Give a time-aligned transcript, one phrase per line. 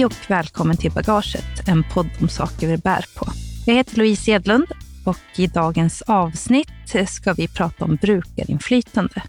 [0.00, 3.26] Hej och välkommen till Bagaget, en podd om saker vi bär på.
[3.66, 4.66] Jag heter Louise Edlund
[5.06, 6.68] och i dagens avsnitt
[7.08, 9.22] ska vi prata om brukarinflytande.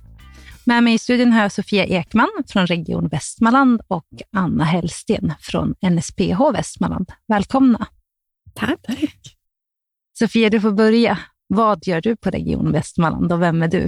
[0.66, 5.76] Med mig i studion har jag Sofia Ekman från Region Västmanland och Anna Hellsten från
[5.82, 7.12] NSPH Västmanland.
[7.28, 7.88] Välkomna!
[8.54, 8.82] Tack.
[8.82, 9.38] Tack.
[10.20, 11.20] Sofia, du får börja.
[11.48, 13.88] Vad gör du på Region Västmanland och vem är du?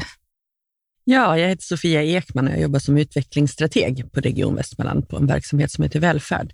[1.06, 5.28] Ja, jag heter Sofia Ekman och jag jobbar som utvecklingsstrateg på Region Västmanland på en
[5.28, 6.54] verksamhet som heter Välfärd.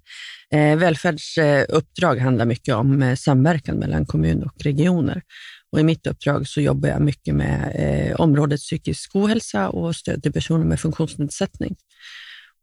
[0.51, 5.21] Eh, välfärdsuppdrag handlar mycket om eh, samverkan mellan kommun och regioner.
[5.71, 10.23] Och I mitt uppdrag så jobbar jag mycket med eh, området psykisk ohälsa och stöd
[10.23, 11.75] till personer med funktionsnedsättning.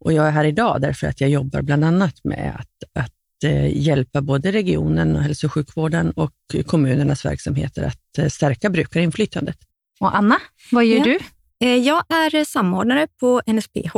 [0.01, 3.77] Och jag är här idag därför att jag jobbar bland annat med att, att eh,
[3.77, 6.35] hjälpa både regionen och hälso och sjukvården och
[6.67, 9.59] kommunernas verksamheter att eh, stärka brukarinflytandet.
[10.01, 10.39] Och Anna,
[10.73, 11.05] vad gör ja.
[11.05, 11.19] du?
[11.65, 13.97] Eh, jag är samordnare på NSPH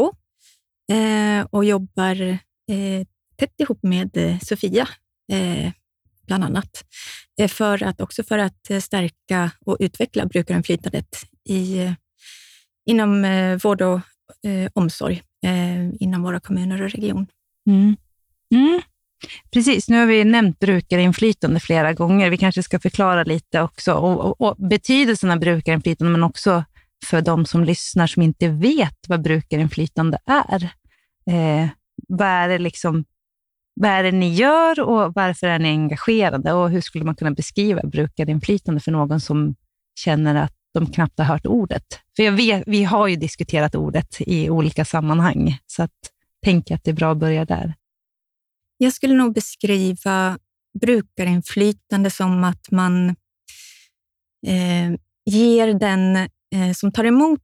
[0.93, 4.89] eh, och jobbar eh, tätt ihop med Sofia,
[6.27, 6.85] bland annat,
[7.49, 11.17] för att, också för att stärka och utveckla brukarinflytandet
[11.49, 11.93] i,
[12.87, 13.23] inom
[13.63, 14.01] vård och
[14.73, 15.23] omsorg
[16.01, 17.27] inom våra kommuner och region.
[17.67, 17.97] Mm.
[18.55, 18.81] Mm.
[19.51, 22.31] Precis, nu har vi nämnt brukarinflytande flera gånger.
[22.31, 26.65] Vi kanske ska förklara lite också och, och, och betydelsen av brukarinflytande, men också
[27.07, 30.65] för de som lyssnar som inte vet vad brukarinflytande är.
[31.31, 31.69] Eh,
[32.09, 33.05] vad, är det liksom,
[33.75, 36.53] vad är det ni gör och varför är ni engagerade?
[36.53, 39.55] Och hur skulle man kunna beskriva brukarinflytande för någon som
[39.95, 42.01] känner att de knappt har hört ordet?
[42.17, 46.13] För jag vet, vi har ju diskuterat ordet i olika sammanhang, så att,
[46.45, 47.75] tänk att det är bra att börja där.
[48.79, 50.39] Jag skulle nog beskriva
[50.81, 53.09] brukarinflytande som att man
[54.47, 54.93] eh,
[55.25, 57.41] ger den Eh, som tar emot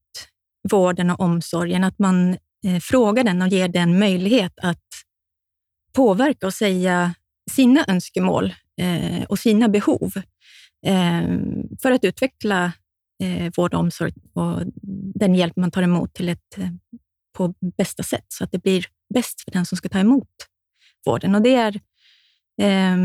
[0.70, 4.82] vården och omsorgen, att man eh, frågar den och ger den möjlighet att
[5.92, 7.14] påverka och säga
[7.50, 10.12] sina önskemål eh, och sina behov
[10.86, 11.22] eh,
[11.82, 12.72] för att utveckla
[13.22, 14.62] eh, vård och omsorg och
[15.14, 16.68] den hjälp man tar emot till ett, eh,
[17.36, 20.30] på bästa sätt, så att det blir bäst för den som ska ta emot
[21.06, 21.34] vården.
[21.34, 21.80] Och det är
[22.60, 22.96] eh,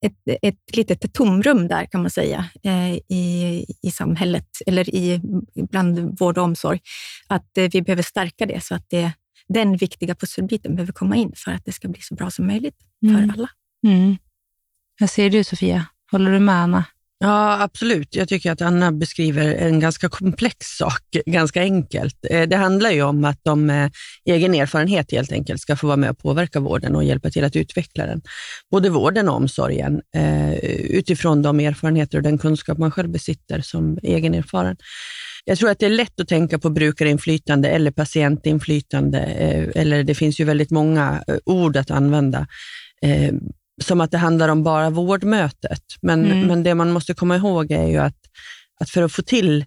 [0.00, 5.20] ett, ett litet tomrum där, kan man säga, eh, i, i samhället eller i,
[5.70, 6.80] bland vård och omsorg.
[7.26, 9.12] Att eh, vi behöver stärka det så att det,
[9.48, 12.76] den viktiga pusselbiten behöver komma in för att det ska bli så bra som möjligt
[13.00, 13.30] för mm.
[13.30, 13.48] alla.
[13.86, 14.16] Mm.
[15.00, 15.86] Vad säger du, Sofia?
[16.10, 16.84] Håller du med Anna?
[17.22, 18.16] Ja, absolut.
[18.16, 22.16] Jag tycker att Anna beskriver en ganska komplex sak, ganska enkelt.
[22.30, 23.92] Eh, det handlar ju om att de med
[24.24, 27.56] egen erfarenhet helt enkelt ska få vara med och påverka vården och hjälpa till att
[27.56, 28.22] utveckla den.
[28.70, 33.98] Både vården och omsorgen, eh, utifrån de erfarenheter och den kunskap man själv besitter som
[34.02, 34.76] egen erfaren.
[35.44, 39.18] Jag tror att det är lätt att tänka på brukarinflytande eller patientinflytande,
[39.74, 42.46] eller det finns ju väldigt många ord att använda
[43.82, 45.82] som att det handlar om bara vårdmötet.
[46.02, 46.46] Men, mm.
[46.46, 48.16] men det man måste komma ihåg är ju att,
[48.80, 49.64] att för att få till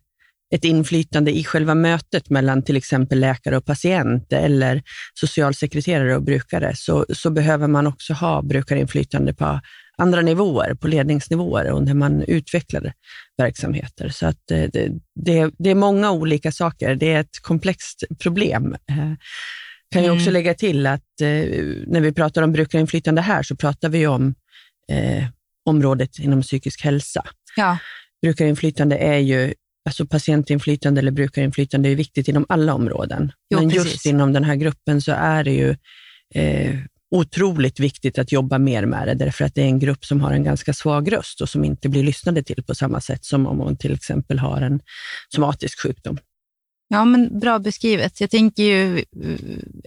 [0.53, 6.71] ett inflytande i själva mötet mellan till exempel läkare och patient eller socialsekreterare och brukare,
[6.75, 9.59] så, så behöver man också ha brukarinflytande på
[9.97, 12.93] andra nivåer, på ledningsnivåer och när man utvecklar
[13.37, 14.09] verksamheter.
[14.09, 14.67] Så att det,
[15.15, 16.95] det, det är många olika saker.
[16.95, 18.75] Det är ett komplext problem.
[19.93, 20.33] Kan jag också mm.
[20.33, 21.27] lägga till att eh,
[21.87, 24.35] när vi pratar om brukarinflytande här så pratar vi om
[24.91, 25.25] eh,
[25.65, 27.23] området inom psykisk hälsa.
[27.55, 27.77] Ja.
[28.21, 29.53] Brukarinflytande är ju,
[29.85, 33.31] alltså patientinflytande eller brukarinflytande är viktigt inom alla områden.
[33.49, 33.91] Jo, Men precis.
[33.91, 35.75] just inom den här gruppen så är det ju
[36.35, 36.75] eh,
[37.11, 40.31] otroligt viktigt att jobba mer med det, därför att det är en grupp som har
[40.31, 43.57] en ganska svag röst och som inte blir lyssnade till på samma sätt som om
[43.57, 44.79] man till exempel har en
[45.35, 46.17] somatisk sjukdom.
[46.93, 48.21] Ja, men bra beskrivet.
[48.21, 48.97] Jag tänker ju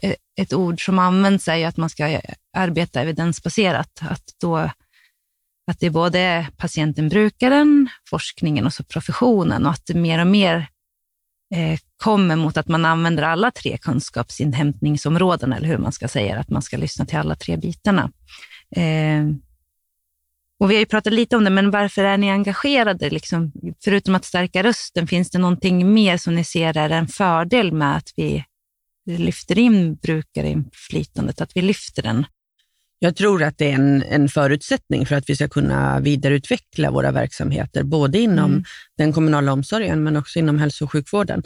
[0.02, 2.20] eh, ett ord som används är att man ska
[2.56, 4.00] arbeta evidensbaserat.
[4.00, 4.56] Att, då,
[5.70, 10.26] att det är både patienten, brukaren, forskningen och så professionen och att det mer och
[10.26, 10.68] mer
[11.54, 16.50] eh, kommer mot att man använder alla tre kunskapsinhämtningsområden, eller hur man ska säga, att
[16.50, 18.10] man ska lyssna till alla tre bitarna.
[18.76, 19.24] Eh,
[20.58, 23.10] och vi har ju pratat lite om det, men varför är ni engagerade?
[23.10, 23.52] Liksom,
[23.84, 27.96] förutom att stärka rösten, finns det någonting mer som ni ser är en fördel med
[27.96, 28.44] att vi
[29.06, 32.26] lyfter in brukarinflytandet, att vi lyfter den?
[32.98, 37.10] Jag tror att det är en, en förutsättning för att vi ska kunna vidareutveckla våra
[37.10, 38.64] verksamheter, både inom mm.
[38.96, 41.42] den kommunala omsorgen men också inom hälso och sjukvården.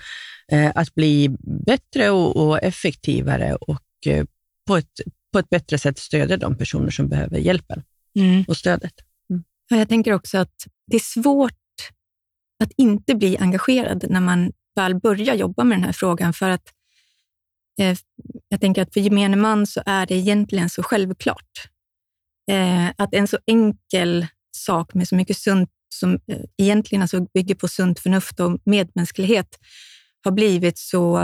[0.53, 1.37] Eh, att bli
[1.67, 4.25] bättre och, och effektivare och eh,
[4.67, 5.01] på, ett,
[5.33, 7.83] på ett bättre sätt stödja de personer som behöver hjälpen
[8.19, 8.45] mm.
[8.49, 8.95] och stödet.
[9.31, 9.45] Mm.
[9.69, 11.53] Jag tänker också att det är svårt
[12.63, 16.73] att inte bli engagerad när man väl börjar jobba med den här frågan, för att
[17.81, 17.99] eh,
[18.49, 21.69] jag tänker att för gemene man så är det egentligen så självklart.
[22.51, 24.27] Eh, att en så enkel
[24.57, 29.59] sak med så mycket sunt som eh, egentligen alltså bygger på sunt förnuft och medmänsklighet
[30.25, 31.21] har blivit så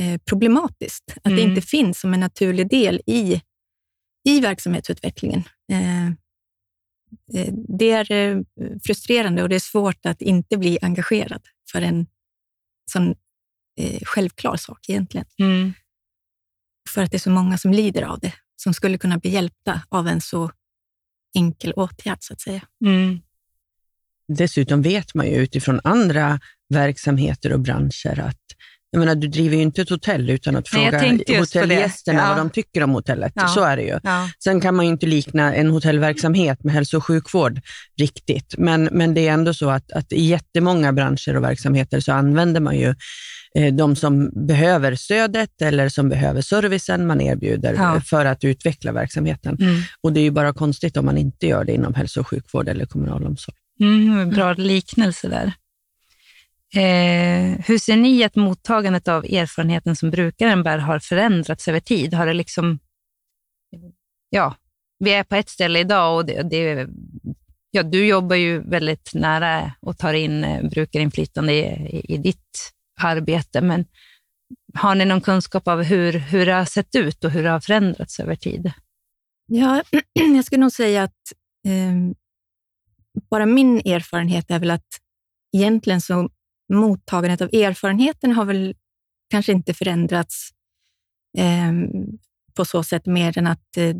[0.00, 1.04] eh, problematiskt.
[1.16, 1.36] Att mm.
[1.36, 3.40] det inte finns som en naturlig del i,
[4.28, 5.42] i verksamhetsutvecklingen.
[5.72, 8.38] Eh, eh det är eh,
[8.84, 11.42] frustrerande och det är svårt att inte bli engagerad
[11.72, 12.06] för en
[12.90, 13.14] sån
[14.02, 15.26] självklar sak egentligen.
[15.38, 15.72] Mm.
[16.88, 19.82] För att det är så många som lider av det, som skulle kunna bli hjälpta
[19.88, 20.50] av en så
[21.34, 22.62] enkel åtgärd, så att säga.
[22.84, 23.20] Mm.
[24.28, 28.42] Dessutom vet man ju utifrån andra verksamheter och branscher att
[28.90, 32.28] jag menar, du driver ju inte ett hotell utan att fråga hotellgästerna ja.
[32.28, 33.32] vad de tycker om hotellet.
[33.34, 33.48] Ja.
[33.48, 33.98] Så är det ju.
[34.02, 34.30] Ja.
[34.44, 37.60] Sen kan man ju inte likna en hotellverksamhet med hälso och sjukvård
[37.98, 42.12] riktigt, men, men det är ändå så att, att i jättemånga branscher och verksamheter så
[42.12, 42.94] använder man ju
[43.54, 49.56] eh, de som behöver stödet eller som behöver servicen man erbjuder för att utveckla verksamheten.
[49.60, 49.82] Mm.
[50.00, 52.68] Och Det är ju bara konstigt om man inte gör det inom hälso och sjukvård
[52.68, 53.56] eller kommunal omsorg.
[53.80, 55.52] Mm, bra liknelse där.
[56.76, 62.14] Eh, hur ser ni att mottagandet av erfarenheten som brukaren bär har förändrats över tid?
[62.14, 62.78] Har det liksom...
[64.30, 64.56] Ja,
[64.98, 66.88] vi är på ett ställe idag och det, det,
[67.70, 72.72] ja, du jobbar ju väldigt nära och tar in eh, brukarinflytande i, i, i ditt
[73.00, 73.84] arbete, men
[74.74, 77.60] har ni någon kunskap av hur, hur det har sett ut och hur det har
[77.60, 78.72] förändrats över tid?
[79.46, 79.82] Ja,
[80.12, 81.32] jag skulle nog säga att
[81.66, 81.94] eh,
[83.30, 84.86] bara min erfarenhet är väl att
[85.56, 86.30] egentligen så
[86.68, 88.74] mottagandet av erfarenheten har väl
[89.30, 90.50] kanske inte förändrats
[91.38, 91.72] eh,
[92.54, 93.94] på så sätt mer än att eh,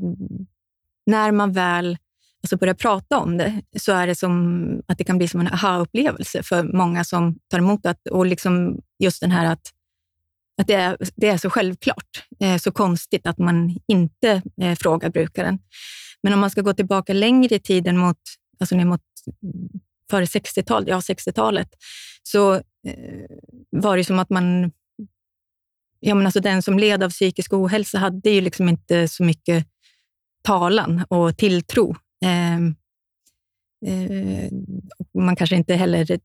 [1.07, 1.99] när man väl
[2.43, 5.49] alltså börjar prata om det så är det som att det kan bli som en
[5.49, 8.11] aha-upplevelse för många som tar emot det.
[8.11, 9.73] Och liksom just den här att,
[10.61, 15.11] att det, är, det är så självklart, eh, så konstigt att man inte eh, frågar
[15.11, 15.59] brukaren.
[16.23, 18.21] Men om man ska gå tillbaka längre i tiden mot,
[18.61, 19.03] alltså ner mot
[20.11, 21.69] före 60-talet, ja 60-talet,
[22.31, 23.37] så eh,
[23.71, 24.73] var det som att man...
[26.01, 29.67] Ja, men alltså den som led av psykisk ohälsa hade ju liksom inte så mycket
[30.43, 31.97] talan och tilltro.
[32.25, 32.75] Ehm,
[33.87, 34.53] eh, eh,
[35.19, 36.19] man kanske inte heller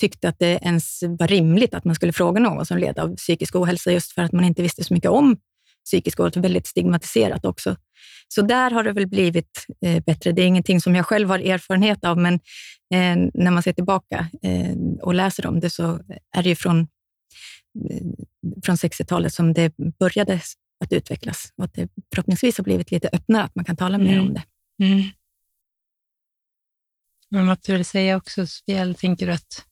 [0.00, 3.56] tyckte att det ens var rimligt att man skulle fråga någon som led av psykisk
[3.56, 5.36] ohälsa, just för att man inte visste så mycket om
[5.84, 6.40] psykisk ohälsa.
[6.40, 7.76] Väldigt stigmatiserat också.
[8.28, 10.32] Så där har det väl blivit eh, bättre.
[10.32, 12.34] Det är ingenting som jag själv har erfarenhet av, men
[12.94, 16.00] eh, när man ser tillbaka eh, och läser om det så
[16.36, 16.80] är det ju från,
[17.90, 18.06] eh,
[18.64, 20.40] från 60-talet som det började
[20.84, 24.12] att utvecklas och att det förhoppningsvis har blivit lite öppnare, att man kan tala mer
[24.12, 24.26] mm.
[24.26, 24.42] om det.
[24.84, 25.04] Mm.
[27.46, 29.67] Något du vill säga också, Sofia, tänker du att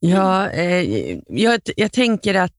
[0.00, 2.52] Ja, eh, jag, jag, tänker att,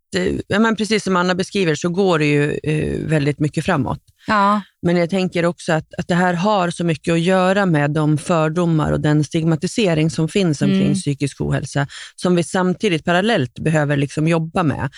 [0.50, 4.00] eh, men precis som Anna beskriver, så går det ju eh, väldigt mycket framåt.
[4.28, 4.62] Ja.
[4.82, 8.18] Men jag tänker också att, att det här har så mycket att göra med de
[8.18, 10.94] fördomar och den stigmatisering som finns omkring mm.
[10.94, 14.90] psykisk ohälsa, som vi samtidigt parallellt behöver liksom jobba med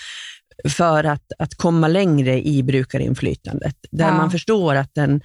[0.70, 3.76] för att, att komma längre i brukarinflytandet.
[3.92, 4.14] Där ja.
[4.14, 5.22] man förstår att en, Eh,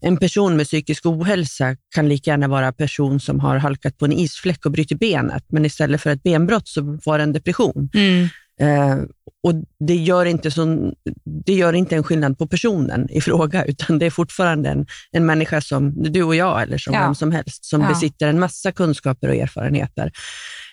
[0.00, 4.04] en person med psykisk ohälsa kan lika gärna vara en person som har halkat på
[4.04, 7.90] en isfläck och brutit benet, men istället för ett benbrott så var det en depression.
[7.94, 8.28] Mm.
[8.60, 8.96] Eh,
[9.42, 9.54] och
[9.86, 10.92] det gör, inte så,
[11.44, 15.26] det gör inte en skillnad på personen i fråga, utan det är fortfarande en, en
[15.26, 17.00] människa som du och jag, eller som ja.
[17.00, 17.88] vem som helst, som ja.
[17.88, 20.12] besitter en massa kunskaper och erfarenheter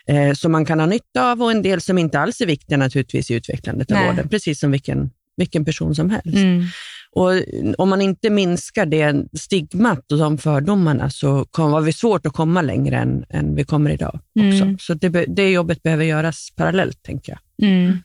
[0.07, 2.77] eh, som man kan ha nytta av och en del som inte alls är viktiga
[2.77, 4.07] naturligtvis i utvecklandet av Nej.
[4.07, 6.37] vården, precis som vilken, vilken person som helst.
[6.37, 6.65] Mm.
[7.11, 7.31] Och
[7.77, 12.61] om man inte minskar det stigmat och de fördomarna så kommer det svårt att komma
[12.61, 14.19] längre än, än vi kommer idag.
[14.35, 14.63] också.
[14.63, 14.79] Mm.
[14.79, 17.69] Så det, det jobbet behöver göras parallellt, tänker jag.
[17.69, 17.97] Mm.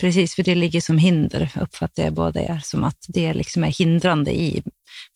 [0.00, 3.78] Precis, för det ligger som hinder, uppfattar jag båda er, som att det liksom är
[3.78, 4.62] hindrande i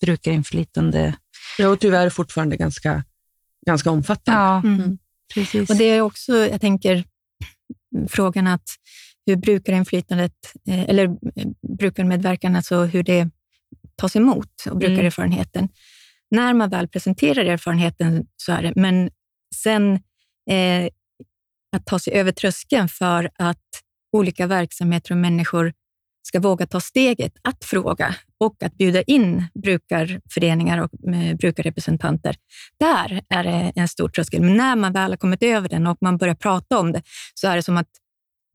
[0.01, 1.15] brukarinflytande.
[1.59, 3.05] Ja, och tyvärr fortfarande ganska,
[3.67, 4.41] ganska omfattande.
[4.41, 4.99] Ja, mm.
[5.35, 5.71] precis.
[5.71, 7.05] Och det är också, jag tänker,
[8.09, 8.69] frågan att
[9.27, 10.33] hur brukarinflytandet,
[10.69, 11.47] eh, eller eh,
[11.79, 13.29] brukarmedverkan, alltså hur det
[13.97, 15.61] tas emot och brukarerfarenheten.
[15.61, 15.73] Mm.
[16.31, 19.11] När man väl presenterar erfarenheten så är det, men
[19.55, 19.93] sen
[20.51, 20.89] eh,
[21.77, 25.73] att ta sig över tröskeln för att olika verksamheter och människor
[26.23, 32.37] ska våga ta steget att fråga och att bjuda in brukarföreningar och eh, brukarrepresentanter.
[32.81, 34.43] Där är det en stor tröskel.
[34.43, 37.03] Men när man väl har kommit över den och man börjar prata om det
[37.35, 37.89] så är det som att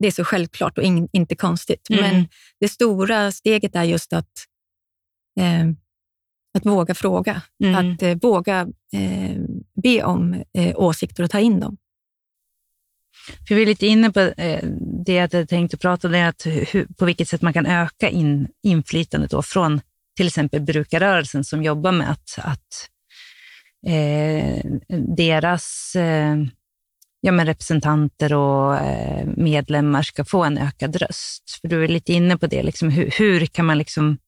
[0.02, 1.90] det är så självklart och in, inte konstigt.
[1.90, 2.02] Mm.
[2.02, 2.28] Men
[2.60, 4.30] det stora steget är just att,
[5.40, 5.66] eh,
[6.58, 7.74] att våga fråga, mm.
[7.92, 9.36] att eh, våga eh,
[9.82, 11.76] be om eh, åsikter och ta in dem.
[13.48, 14.64] För vi är lite inne på eh,
[15.06, 18.48] det jag tänkte prata om, det att hur, på vilket sätt man kan öka in,
[18.62, 19.80] inflytandet då från
[20.16, 22.88] till exempel brukarrörelsen som jobbar med att, att
[23.86, 24.64] eh,
[25.16, 25.96] deras
[27.24, 31.58] ja, men representanter och eh, medlemmar ska få en ökad röst.
[31.60, 34.18] För du är lite inne på det, liksom, hur, hur kan man liksom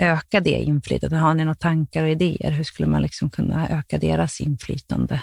[0.00, 1.20] öka det inflytandet?
[1.20, 2.50] Har ni några tankar och idéer?
[2.50, 5.22] Hur skulle man liksom kunna öka deras inflytande?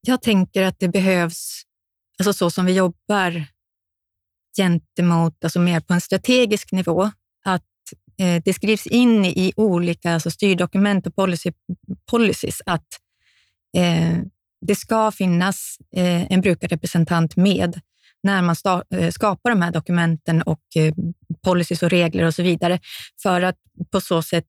[0.00, 1.62] Jag tänker att det behövs,
[2.18, 3.44] alltså så som vi jobbar
[4.56, 7.10] gentemot, alltså mer på en strategisk nivå,
[7.44, 7.62] att
[8.18, 11.52] eh, det skrivs in i olika alltså styrdokument och policy,
[12.10, 12.86] policies att
[13.76, 14.18] eh,
[14.66, 17.80] det ska finnas eh, en brukarrepresentant med
[18.22, 18.56] när man
[18.94, 20.94] eh, skapar de här dokumenten och eh,
[21.44, 22.80] policies och regler och så vidare,
[23.22, 23.56] för att
[23.92, 24.46] på så sätt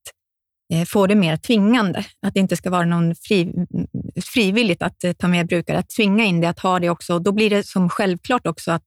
[0.87, 2.05] få det mer tvingande.
[2.21, 3.53] Att det inte ska vara någon fri,
[4.33, 7.19] frivilligt att ta med brukare, att tvinga in det, att ha det också.
[7.19, 8.85] Då blir det som självklart också att,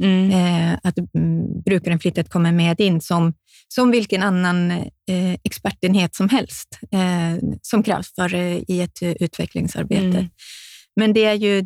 [0.00, 0.30] mm.
[0.30, 3.34] eh, att mm, brukaren flitigt kommer med in som,
[3.68, 8.34] som vilken annan eh, expertenhet som helst eh, som krävs för,
[8.70, 10.18] i ett utvecklingsarbete.
[10.18, 10.28] Mm.
[10.96, 11.64] Men det är ju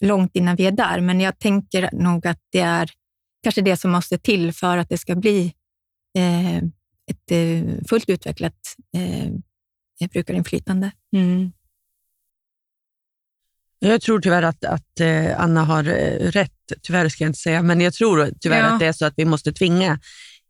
[0.00, 2.90] långt innan vi är där, men jag tänker nog att det är
[3.42, 5.54] kanske det som måste till för att det ska bli
[6.18, 6.56] eh,
[7.10, 8.54] ett eh, fullt utvecklat
[8.96, 10.90] eh, brukarinflytande.
[11.12, 11.52] Mm.
[13.78, 17.62] Jag tror tyvärr att, att eh, Anna har eh, rätt, tyvärr ska jag inte säga,
[17.62, 18.66] men jag tror tyvärr ja.
[18.66, 20.00] att det är så att vi måste tvinga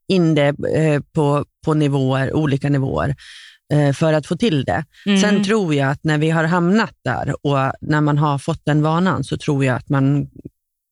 [0.09, 3.17] in det eh, på, på nivåer, olika nivåer.
[3.73, 4.85] Eh, för att få till det.
[5.07, 5.21] Mm.
[5.21, 8.83] Sen tror jag att när vi har hamnat där och när man har fått den
[8.83, 10.29] vanan, så tror jag att man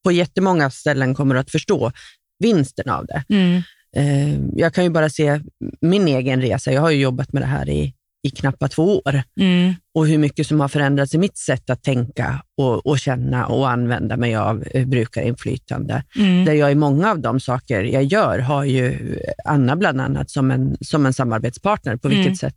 [0.04, 1.92] på jättemånga ställen kommer att förstå
[2.38, 3.24] vinsten av det.
[3.28, 3.62] Mm.
[3.96, 5.40] Eh, jag kan ju bara se
[5.80, 6.72] min egen resa.
[6.72, 7.94] Jag har ju jobbat med det här i,
[8.26, 9.74] i knappt två år mm.
[9.94, 13.70] och hur mycket som har förändrats i mitt sätt att tänka och, och känna och
[13.70, 16.04] använda mig av eh, brukarinflytande.
[16.16, 16.44] Mm.
[16.44, 20.50] Där jag i många av de saker jag gör har ju Anna bland annat som
[20.50, 22.36] en, som en samarbetspartner på vilket mm.
[22.36, 22.56] sätt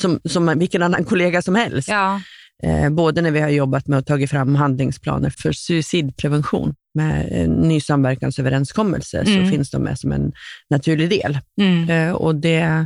[0.00, 1.88] som, som vilken annan kollega som helst.
[1.88, 2.20] Ja.
[2.62, 7.50] Eh, både när vi har jobbat med att ta fram handlingsplaner för suicidprevention med en
[7.50, 9.44] ny samverkansöverenskommelse, mm.
[9.44, 10.32] så finns de med som en
[10.70, 11.38] naturlig del.
[11.60, 11.90] Mm.
[11.90, 12.84] Eh, och det, eh,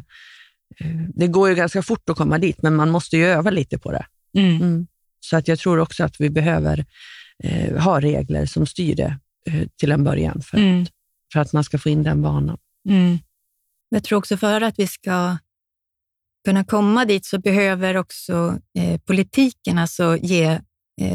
[1.15, 3.93] det går ju ganska fort att komma dit, men man måste ju öva lite på
[3.93, 4.07] det.
[4.35, 4.57] Mm.
[4.57, 4.87] mm.
[5.21, 6.85] Så att jag tror också att vi behöver
[7.45, 10.83] eh, ha regler som styr det eh, till en början, för, mm.
[10.83, 10.89] att,
[11.33, 12.59] för att man ska få in den vanan.
[12.89, 13.19] Mm.
[13.89, 15.37] Jag tror också för att vi ska
[16.45, 20.45] kunna komma dit så behöver också eh, politiken alltså ge
[21.01, 21.15] eh,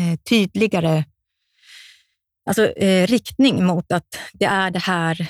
[0.00, 1.04] eh, tydligare
[2.46, 5.26] alltså, eh, riktning mot att det är det här eh,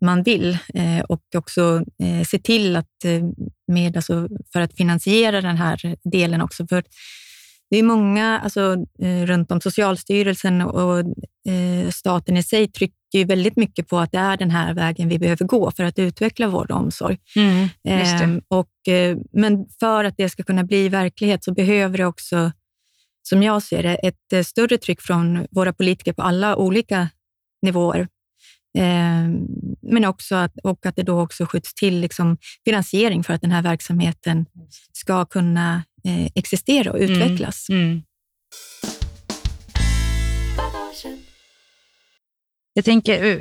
[0.00, 1.84] man vill eh, och också
[2.26, 2.86] se till att
[3.72, 6.66] med, alltså, för att finansiera den här delen också.
[6.66, 6.84] För
[7.70, 8.86] det är många alltså,
[9.26, 11.04] runt om, Socialstyrelsen och
[11.90, 15.18] staten i sig trycker ju väldigt mycket på att det är den här vägen vi
[15.18, 17.18] behöver gå för att utveckla vård och omsorg.
[17.36, 22.06] Mm, eh, och, eh, men för att det ska kunna bli verklighet så behöver det
[22.06, 22.52] också,
[23.22, 27.08] som jag ser det, ett eh, större tryck från våra politiker på alla olika
[27.62, 28.08] nivåer.
[28.78, 29.28] Eh,
[29.82, 33.50] men också att, och att det då också skjuts till liksom finansiering för att den
[33.50, 34.46] här verksamheten
[34.92, 37.68] ska kunna eh, existera och mm, utvecklas.
[37.68, 38.02] Mm, mm.
[42.74, 43.38] Jag tänker, eh,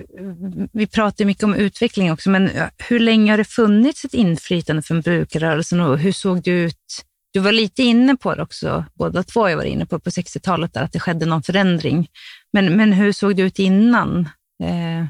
[0.74, 5.02] vi pratar mycket om utveckling också, men hur länge har det funnits ett inflytande för
[5.02, 7.06] brukarrörelsen och hur såg det ut?
[7.34, 10.78] Du var lite inne på det också, båda två jag var inne på, på 60-talet,
[10.78, 12.08] att det skedde någon förändring.
[12.54, 14.30] Men, men hur såg det ut innan?
[14.64, 15.06] Eh,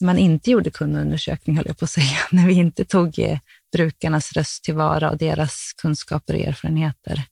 [0.00, 3.38] man inte gjorde kundundersökning, höll jag på att säga, när vi inte tog eh,
[3.72, 7.22] brukarnas röst tillvara och deras kunskaper och erfarenheter.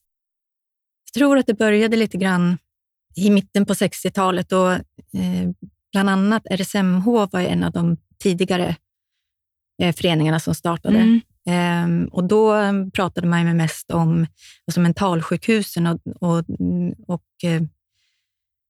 [1.05, 2.59] Jag tror att det började lite grann
[3.15, 5.51] i mitten på 60-talet och eh,
[5.93, 8.77] bland annat RSMH var en av de tidigare
[9.83, 10.99] eh, föreningarna som startade.
[10.99, 11.21] Mm.
[11.47, 12.55] Eh, och då
[12.95, 14.27] pratade man mest om
[14.67, 16.45] alltså mentalsjukhusen och, och,
[17.07, 17.25] och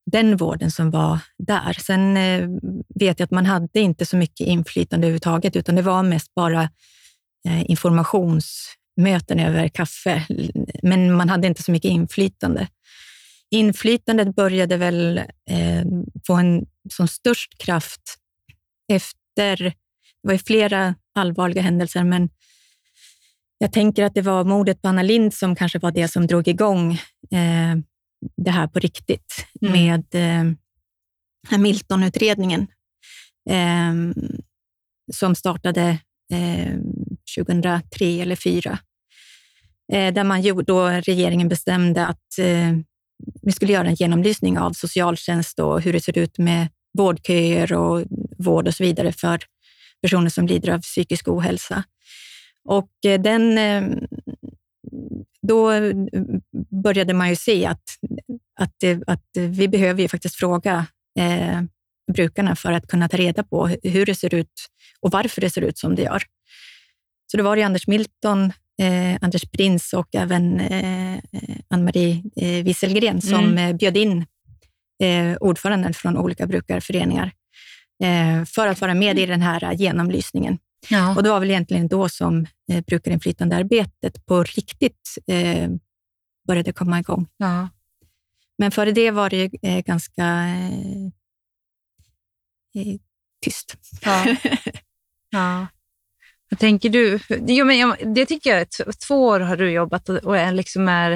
[0.07, 1.73] den vården som var där.
[1.73, 2.49] Sen eh,
[2.95, 6.63] vet jag att man hade inte så mycket inflytande överhuvudtaget, utan det var mest bara
[7.49, 10.27] eh, informationsmöten över kaffe,
[10.83, 12.69] men man hade inte så mycket inflytande.
[13.51, 15.19] Inflytandet började väl
[15.51, 15.85] eh,
[16.27, 18.01] få en som störst kraft
[18.93, 22.29] efter, det var ju flera allvarliga händelser, men
[23.59, 26.49] jag tänker att det var mordet på Anna Lind som kanske var det som drog
[26.49, 26.93] igång
[27.31, 27.77] eh,
[28.37, 29.73] det här på riktigt mm.
[29.73, 30.05] med
[31.51, 32.67] eh, Milton-utredningen
[33.51, 33.95] eh,
[35.13, 35.99] som startade
[36.33, 36.73] eh,
[37.39, 38.79] 2003 eller 2004
[39.93, 42.73] eh, där man gjorde, då regeringen bestämde att eh,
[43.43, 48.05] vi skulle göra en genomlysning av socialtjänst och hur det ser ut med vårdköer och
[48.39, 49.39] vård och så vidare för
[50.03, 51.85] personer som lider av psykisk ohälsa.
[52.69, 53.85] Och eh, den, eh,
[55.43, 55.71] då
[56.83, 57.83] började man ju se att,
[58.61, 58.75] att,
[59.07, 60.87] att vi behöver ju faktiskt fråga
[61.19, 61.63] eh,
[62.13, 64.69] brukarna för att kunna ta reda på hur det ser ut
[65.01, 66.23] och varför det ser ut som det gör.
[67.31, 71.19] Så det var det Anders Milton, eh, Anders Prins och även eh,
[71.69, 73.59] Ann-Marie eh, Wieselgren som mm.
[73.59, 74.27] Eh, bjöd in
[75.03, 77.33] eh, ordföranden från olika brukarföreningar
[78.03, 80.59] eh, för att vara med i den här genomlysningen.
[80.89, 81.17] Ja.
[81.17, 85.71] Och det var väl egentligen då som eh, brukarinflytandearbetet på riktigt eh,
[86.47, 87.27] började komma igång.
[87.37, 87.69] Ja.
[88.59, 91.07] Men före det var det eh, ganska eh,
[92.83, 92.99] eh
[93.45, 93.75] tyst.
[94.03, 94.37] Ja.
[95.31, 95.67] ja.
[96.51, 97.21] Vad tänker du?
[97.29, 98.67] Jo, men jag, det tycker jag.
[99.09, 101.13] Två år har du jobbat och är liksom är...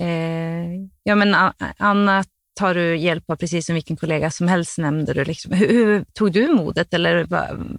[0.00, 0.66] Eh,
[1.02, 2.24] ja, men Anna
[2.56, 5.24] tar du hjälp av precis som vilken kollega som helst, nämnde du.
[5.24, 5.52] Liksom.
[5.52, 6.94] Hur, hur, tog du modet?
[6.94, 7.76] Eller vad,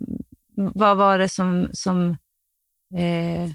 [0.56, 2.10] vad var det som, som
[2.98, 3.52] eh,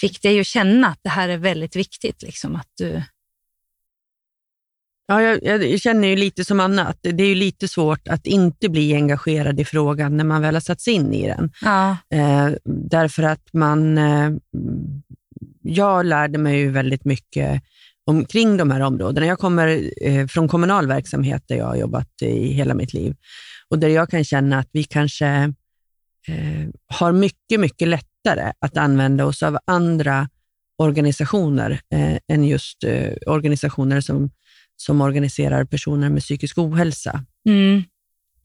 [0.00, 2.22] fick dig att känna att det här är väldigt viktigt?
[2.22, 3.02] Liksom, att du...
[5.06, 8.26] Ja, jag, jag, känner ju lite som Anna, att det är ju lite svårt att
[8.26, 11.50] inte bli engagerad i frågan när man väl har satt sig in i den.
[11.60, 11.96] Ja.
[12.10, 13.98] Eh, därför att man...
[13.98, 14.30] Eh,
[15.62, 17.62] jag lärde mig ju väldigt mycket
[18.04, 19.26] omkring de här områdena.
[19.26, 23.16] Jag kommer eh, från kommunal verksamhet där jag har jobbat i hela mitt liv
[23.68, 25.26] och där jag kan känna att vi kanske
[26.28, 30.28] eh, har mycket, mycket lättare att använda oss av andra
[30.78, 34.30] organisationer eh, än just eh, organisationer som,
[34.84, 37.24] som organiserar personer med psykisk ohälsa.
[37.48, 37.82] Mm.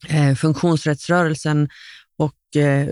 [0.08, 1.68] Eh, funktionsrättsrörelsen
[2.18, 2.88] och eh,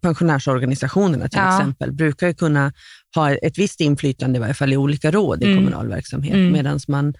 [0.00, 1.58] pensionärsorganisationerna till ja.
[1.58, 2.72] exempel brukar kunna
[3.14, 5.58] ha ett visst inflytande i varje fall i olika råd i mm.
[5.58, 6.52] kommunal verksamhet, mm.
[6.52, 7.14] medan man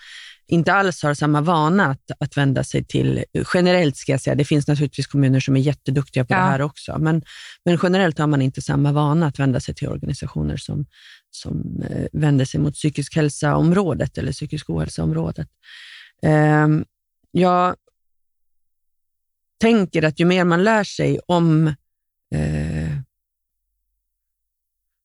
[0.50, 3.24] inte alls har samma vana att, att vända sig till,
[3.54, 6.38] generellt ska jag säga, det finns naturligtvis kommuner som är jätteduktiga på ja.
[6.38, 7.22] det här också, men,
[7.64, 10.86] men generellt har man inte samma vana att vända sig till organisationer som,
[11.30, 15.48] som eh, vänder sig mot psykisk hälsa-området eller psykisk ohälsa-området.
[16.22, 16.68] Eh,
[17.30, 17.76] jag
[19.60, 21.66] tänker att ju mer man lär sig om
[22.34, 23.00] eh,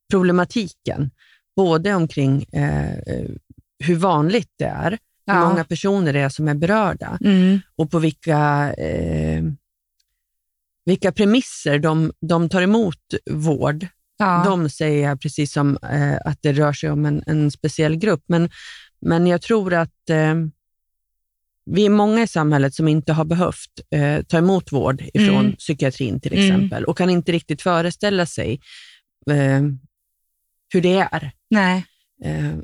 [0.10, 1.12] problematiken,
[1.56, 3.26] både omkring eh,
[3.80, 5.34] hur vanligt det är, ja.
[5.34, 7.60] hur många personer det är som är berörda mm.
[7.76, 9.44] och på vilka, eh,
[10.86, 13.88] vilka premisser de, de tar emot vård.
[14.18, 14.44] Ja.
[14.46, 18.24] De säger jag precis som eh, att det rör sig om en, en speciell grupp,
[18.28, 18.50] men,
[19.02, 20.36] men jag tror att eh,
[21.66, 25.56] vi är många i samhället som inte har behövt eh, ta emot vård ifrån mm.
[25.56, 26.46] psykiatrin till mm.
[26.46, 26.90] exempel mm.
[26.90, 28.62] och kan inte riktigt föreställa sig
[29.32, 29.62] eh,
[30.74, 31.32] hur det är.
[31.50, 31.86] Nej.
[32.24, 32.56] Eh,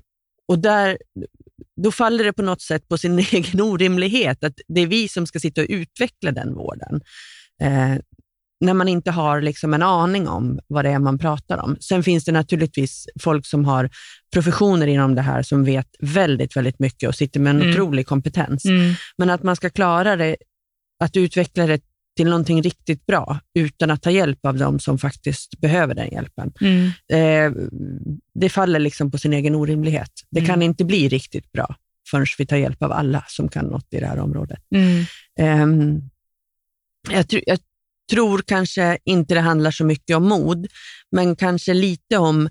[0.48, 0.98] och där,
[1.76, 5.28] då faller det på något sätt på sin egen orimlighet, att det är vi som
[5.28, 7.02] ska sitta och utveckla den vården.
[8.62, 11.78] När man inte har liksom en aning om vad det är man pratar om.
[11.80, 13.90] Sen finns det naturligtvis folk som har
[14.34, 17.72] professioner inom det här som vet väldigt, väldigt mycket och sitter med en mm.
[17.72, 18.66] otrolig kompetens.
[18.66, 18.94] Mm.
[19.18, 20.36] Men att man ska klara det,
[21.04, 21.82] att utveckla det
[22.18, 26.54] till någonting riktigt bra utan att ta hjälp av dem som faktiskt behöver den hjälpen.
[26.62, 26.86] Mm.
[27.14, 27.62] Eh,
[28.34, 30.12] det faller liksom på sin egen orimlighet.
[30.32, 30.50] Det mm.
[30.50, 31.76] kan inte bli riktigt bra
[32.12, 34.60] förrän vi tar hjälp av alla som kan något i det här området.
[35.40, 35.68] Eh,
[37.10, 37.60] jag, jag,
[38.12, 40.68] tror kanske inte det handlar så mycket om mod,
[41.12, 42.50] men kanske lite om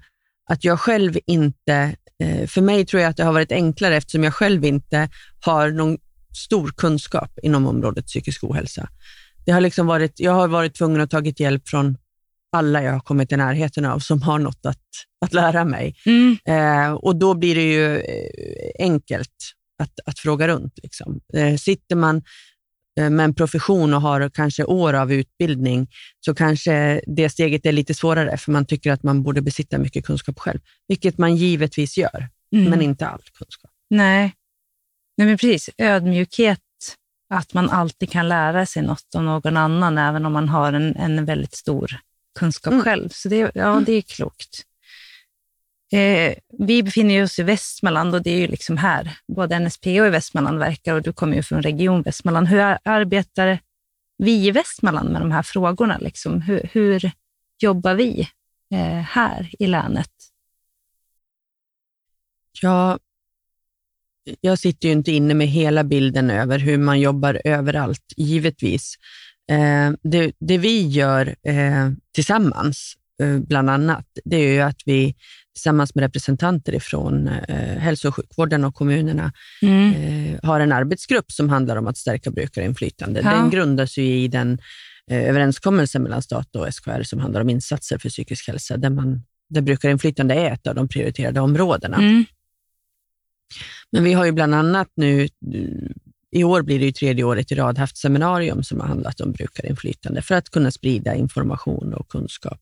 [0.50, 4.24] att jag själv inte, eh, för mig tror jag att det har varit enklare eftersom
[4.24, 5.08] jag själv inte
[5.44, 5.98] har någon
[6.44, 8.88] stor kunskap inom området psykisk ohälsa.
[9.46, 11.96] Det har liksom varit, jag har varit tvungen att ta hjälp från
[12.52, 14.86] alla jag har kommit i närheten av som har något att,
[15.24, 15.96] att lära mig.
[16.06, 16.38] Mm.
[16.44, 19.34] Eh, och då blir det ju eh, enkelt
[19.78, 20.78] att, att fråga runt.
[20.82, 21.20] Liksom.
[21.34, 22.22] Eh, sitter man
[23.08, 25.88] med en profession och har kanske år av utbildning,
[26.20, 30.04] så kanske det steget är lite svårare, för man tycker att man borde besitta mycket
[30.04, 32.70] kunskap själv, vilket man givetvis gör, mm.
[32.70, 33.70] men inte all kunskap.
[33.90, 34.34] Nej.
[35.16, 35.70] Nej, men precis.
[35.78, 36.60] Ödmjukhet,
[37.34, 40.96] att man alltid kan lära sig något av någon annan, även om man har en,
[40.96, 41.96] en väldigt stor
[42.38, 42.84] kunskap mm.
[42.84, 43.08] själv.
[43.08, 44.66] Så det, ja, det är klokt.
[45.92, 50.11] Eh, vi befinner oss i Västmanland och det är ju liksom här både NSPO i
[50.11, 52.48] Västmanland verkar och du kommer ju från Region Västmanland.
[52.48, 53.59] Hur arbetar
[54.18, 55.98] vi i Västmanland med de här frågorna?
[55.98, 56.40] Liksom?
[56.40, 57.11] Hur, hur
[57.59, 58.29] jobbar vi
[58.72, 60.11] eh, här i länet?
[62.62, 62.98] Ja,
[64.40, 68.94] jag sitter ju inte inne med hela bilden över hur man jobbar överallt, givetvis.
[69.50, 75.14] Eh, det, det, vi gör eh, tillsammans eh, bland annat, det är ju att vi
[75.54, 79.32] tillsammans med representanter från eh, hälso och sjukvården och kommunerna
[79.62, 79.94] Mm.
[79.94, 83.20] eh, har en arbetsgrupp som handlar om att stärka brukarinflytande.
[83.24, 83.30] Ja.
[83.30, 84.58] Den grundas ju i den
[85.10, 89.22] eh, överenskommelse mellan stat och SKR som handlar om insatser för psykisk hälsa, där, man,
[89.48, 91.96] där brukarinflytande är ett av de prioriterade områdena.
[91.96, 92.24] Mm.
[93.92, 95.28] Men vi har ju bland annat nu,
[96.30, 99.32] i år blir det ju tredje året i rad, haft seminarium som har handlat om
[99.32, 102.60] brukarinflytande för att kunna sprida information och kunskap.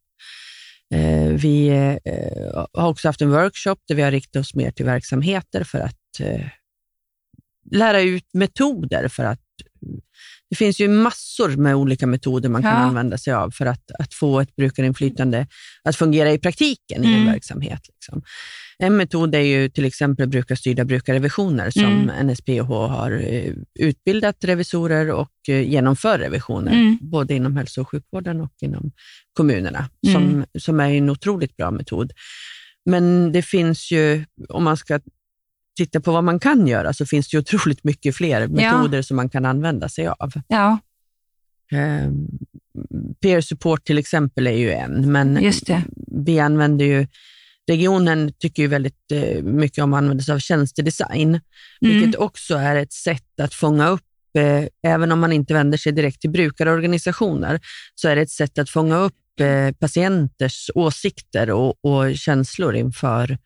[0.95, 4.85] Eh, Vi eh, har också haft en workshop där vi har riktat oss mer till
[4.87, 6.47] verksamheter för att eh,
[7.71, 9.41] lära ut metoder för att
[10.51, 12.77] det finns ju massor med olika metoder man kan Ja.
[12.77, 15.47] använda sig av för att, att få ett brukarinflytande
[15.85, 17.27] att fungera i praktiken i en Mm.
[17.27, 17.81] verksamhet.
[17.95, 18.23] Liksom.
[18.79, 22.27] En metod är ju till exempel brukarstyrda brukarrevisioner som Mm.
[22.27, 26.99] NSPH har eh, utbildat revisorer och eh, genomför revisioner, Mm.
[27.01, 28.93] både inom hälso och sjukvården och inom
[29.33, 30.15] kommunerna, Mm.
[30.15, 32.13] som, som är en otroligt bra metod.
[32.85, 35.01] Men det finns ju, om man ska
[35.79, 39.29] titta på vad man kan göra, så finns det otroligt mycket fler metoder som man
[39.29, 40.33] kan använda sig av.
[40.49, 40.79] Ja,
[41.73, 42.11] Eh,
[43.23, 45.53] peer support till exempel är ju en, men
[46.25, 47.07] vi använder ju
[47.69, 51.41] Regionen tycker ju väldigt eh, mycket om att använda sig av tjänstedesign, Mm.
[51.81, 54.03] vilket också är ett sätt att fånga upp,
[54.39, 57.61] eh, även om man inte vänder sig direkt till brukarorganisationer,
[57.95, 63.39] så är det ett sätt att fånga upp eh, patienters åsikter och, och känslor inför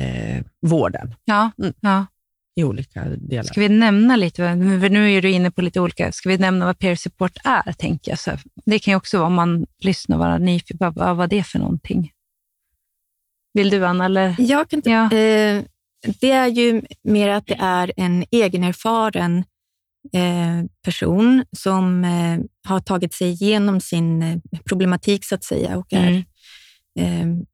[0.00, 1.72] eh, vården Ja, Mm.
[1.80, 2.06] ja.
[2.54, 3.42] i olika delar.
[3.42, 4.36] Ska vi nämna lite,
[4.80, 7.72] för nu är du inne på lite olika, ska vi nämna vad peer support är,
[7.72, 8.18] tänker jag.
[8.18, 8.30] Så
[8.66, 11.44] det kan ju också vara om man lyssnar och vara nyfiken, vad, vad var det
[11.44, 12.10] för någonting?
[13.54, 14.04] Vill du, Anna?
[14.04, 14.34] Eller?
[14.38, 15.04] Jag kan inte, Ja.
[15.04, 15.62] eh,
[16.20, 19.44] det är ju mer att det är en egenerfaren
[20.12, 25.92] eh, person som eh, har tagit sig igenom sin eh, problematik, så att säga, och
[25.92, 26.24] är,
[26.98, 27.36] Mm.
[27.38, 27.44] eh,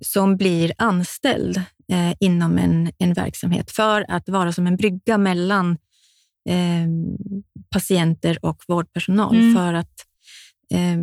[0.00, 1.56] som blir anställd
[1.92, 5.78] eh, inom en, en verksamhet för att vara som en brygga mellan
[6.48, 6.86] eh,
[7.70, 9.36] patienter och vårdpersonal.
[9.36, 9.54] Mm.
[9.54, 10.06] För att
[10.70, 10.98] eh,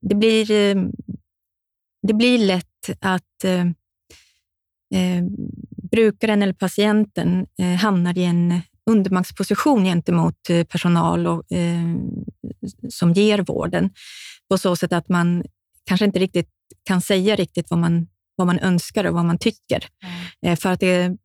[0.00, 0.84] det, blir, eh,
[2.02, 3.66] det blir lätt att eh,
[5.00, 5.24] eh,
[5.90, 7.46] brukaren eller patienten
[7.80, 11.96] hamnar i en undermaktsposition gentemot personal och, eh,
[12.88, 13.90] som ger vården.
[14.48, 15.44] På så sätt att man
[15.84, 16.48] kanske inte riktigt
[16.84, 19.88] kan säga riktigt vad man, vad man önskar och vad man tycker.
[20.46, 21.16] Eh, för att det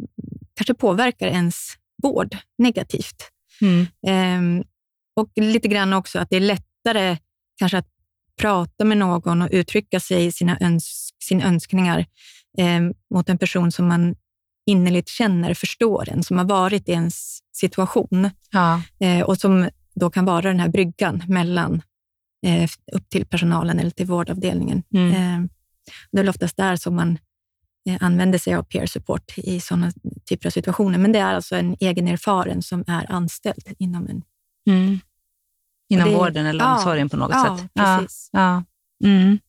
[0.56, 1.56] kanske påverkar ens
[2.04, 3.32] vård negativt.
[3.62, 3.88] Mm.
[4.08, 4.64] Ehm,
[5.16, 7.18] och lite grann också att det är lättare
[7.60, 7.88] kanske att
[8.42, 12.06] prata med någon och uttrycka sig sina, öns sina önskningar
[12.58, 14.16] ehm, mot en person som man
[14.66, 18.82] innerligt känner, förstår en, som har varit i ens situation Ja.
[19.00, 21.82] eh, och som då kan vara den här bryggan mellan
[22.46, 24.84] eh, upp till personalen eller till vårdavdelningen.
[24.94, 25.50] Mm.
[26.12, 27.18] Det är oftast där som man
[27.90, 29.92] eh, använder sig av peer support i sådana
[30.26, 30.98] typer av situationer.
[30.98, 34.22] Men det är alltså en egen erfaren som är anställd inom en...
[34.70, 35.00] Mm.
[35.90, 37.70] Inom det- vården eller ja, omsorgen på något ja, sätt.
[37.74, 38.30] precis.
[38.34, 38.64] Ja.
[39.00, 39.08] Ja.
[39.10, 39.40] Mm.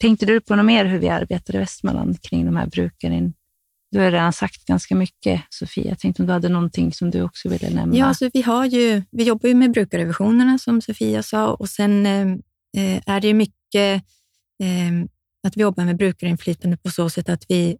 [0.00, 3.34] Tänkte du på något mer hur vi arbetar i Västmanland kring de här brukarin?
[3.90, 5.88] Du har redan sagt ganska mycket, Sofia.
[5.88, 7.96] Jag tänkte om du hade någonting som du också ville nämna.
[7.96, 12.06] Ja, alltså vi, har ju, vi jobbar ju med brukarrevisionerna som Sofia sa och sen
[12.06, 12.22] eh,
[12.76, 14.04] eh, är det ju mycket
[15.46, 17.78] att vi jobbar med brukarinflytande på så sätt att vi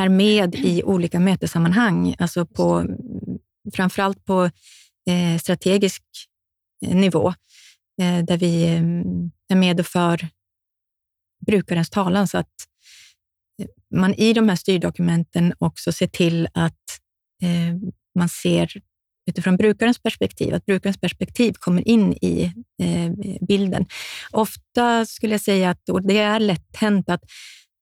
[0.00, 2.86] är med i olika mötessammanhang, alltså på,
[3.74, 4.44] framförallt på
[5.08, 6.02] eh, strategisk
[6.86, 7.28] eh, nivå,
[8.00, 8.64] eh, där vi
[9.48, 10.28] är med och för
[11.46, 12.28] brukarens talan.
[12.28, 12.54] Så att
[13.94, 16.74] man i de här styrdokumenten också ser till att
[18.14, 18.72] man ser
[19.28, 23.12] utifrån brukarens perspektiv, att brukarens perspektiv kommer in i eh,
[23.48, 23.86] bilden.
[24.30, 27.22] Ofta skulle jag säga att, och det är lätt hänt att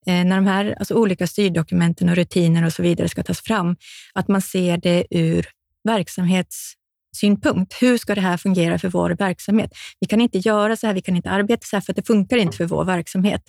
[0.07, 3.77] eh, när de här alltså olika styrdokumenten och rutiner och så vidare ska tas fram,
[4.15, 5.47] att man ser det ur
[5.89, 7.83] verksamhetssynpunkt.
[7.83, 9.71] Hur ska det här fungera för vår verksamhet?
[10.01, 12.07] Vi kan inte göra så här, vi kan inte arbeta så här, för att det
[12.07, 13.43] funkar inte för vår verksamhet.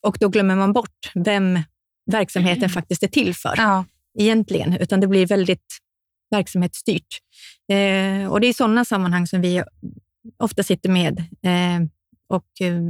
[0.00, 1.58] Och då glömmer man bort vem
[2.12, 3.84] verksamheten faktiskt är till för Ja.
[4.18, 5.78] egentligen, utan det blir väldigt
[6.30, 7.18] verksamhetsstyrt.
[7.68, 9.62] Eh, och det är sådana sammanhang som vi
[10.38, 11.88] ofta sitter med eh,
[12.28, 12.80] och eh,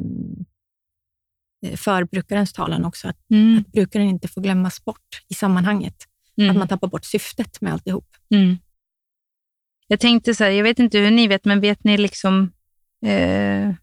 [1.77, 3.59] för brukarens talan också, att, Mm.
[3.59, 5.97] att brukaren inte får glömmas bort i sammanhanget.
[6.39, 6.51] Mm.
[6.51, 8.17] Att man tappar bort syftet med alltihop.
[8.35, 8.59] Mm.
[9.87, 12.53] Jag tänkte så här, jag vet inte hur ni vet, men vet ni liksom
[13.07, 13.75] eh,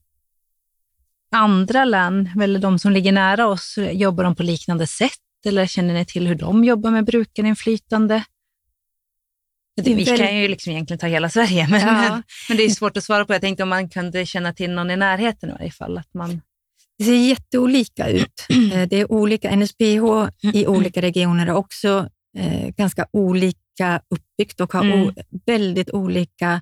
[1.32, 5.12] andra län, eller de som ligger nära oss, jobbar de på liknande sätt?
[5.46, 8.24] Eller känner ni till hur de jobbar med brukarinflytande?
[9.82, 12.22] Det Vi kan ju liksom egentligen ta hela Sverige, men, Ja.
[12.48, 13.34] men det är svårt att svara på.
[13.34, 15.98] Jag tänkte om man kunde känna till någon i närheten i varje fall.
[15.98, 16.42] Att man,
[16.98, 18.46] Det ser jätteolika ut.
[18.74, 24.74] Eh, Det är olika NSPH i olika regioner är också eh, ganska olika uppbyggt och
[24.74, 25.16] har Mm.
[25.46, 26.62] väldigt olika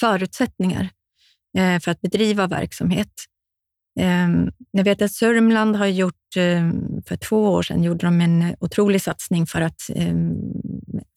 [0.00, 0.88] förutsättningar
[1.58, 3.12] eh, för att bedriva verksamhet.
[4.00, 8.56] Ehm, jag vet att Sörmland har gjort, ehm, för två år sedan, gjorde de en
[8.60, 10.34] otrolig satsning för att ehm,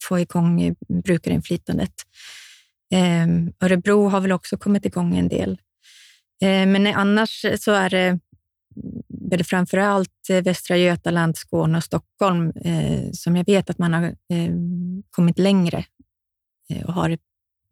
[0.08, 1.94] få igång brukarinflytandet.
[3.60, 5.58] Örebro har väl också kommit igång en del.
[6.40, 8.18] Men annars så är det
[9.30, 13.92] väl framför allt eh, Västra Götaland, Skåne och Stockholm eh, som jag vet att man
[13.92, 14.14] har
[15.10, 15.84] kommit längre
[16.70, 17.20] eh, och har ett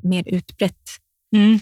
[0.02, 0.98] mer utbrett
[1.36, 1.58] Mm.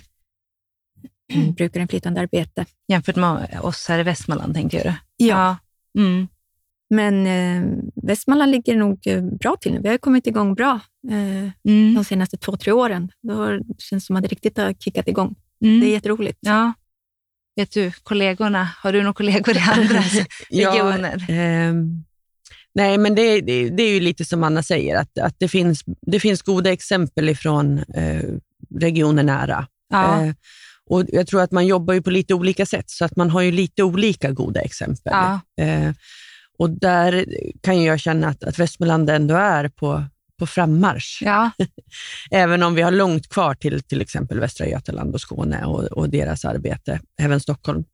[1.34, 1.52] mm.
[1.52, 2.64] brukarinflytandearbete.
[2.88, 4.94] Jämfört med oss här i Västmanland, tänker du?
[5.26, 5.56] Ja.
[5.98, 6.28] Mm.
[6.94, 9.80] Men eh, Västmanland ligger nog eh, bra till nu.
[9.82, 11.94] Vi har kommit igång bra eh, Mm.
[11.94, 13.10] de senaste två, tre åren.
[13.22, 15.34] Då har- det känns som att det riktigt har kickat igång.
[15.64, 15.80] Mm.
[15.80, 16.38] Det är jätteroligt.
[16.40, 16.72] Ja.
[17.56, 20.02] Vet du, kollegorna, har du några kollegor i andra
[20.50, 21.26] regioner?
[21.28, 22.04] ehm,
[22.74, 25.84] nej, men det, det, det är ju lite som Anna säger, att, att det, finns,
[26.00, 28.22] det finns goda exempel ifrån eh,
[28.80, 29.66] regioner nära.
[29.90, 30.24] Ja.
[30.24, 30.32] Eh,
[30.90, 33.40] och jag tror att man jobbar ju på lite olika sätt, så att man har
[33.40, 35.12] ju lite olika goda exempel.
[35.12, 35.40] Ja.
[35.64, 35.92] Eh,
[36.59, 37.26] och där
[37.61, 40.05] kan jag känna att, att Västmanland ändå är på,
[40.38, 41.22] på frammarsch.
[41.22, 41.50] ja.
[42.31, 46.09] Även om vi har långt kvar till till exempel Västra Götaland och Skåne och, och
[46.09, 47.85] deras arbete, även Stockholm.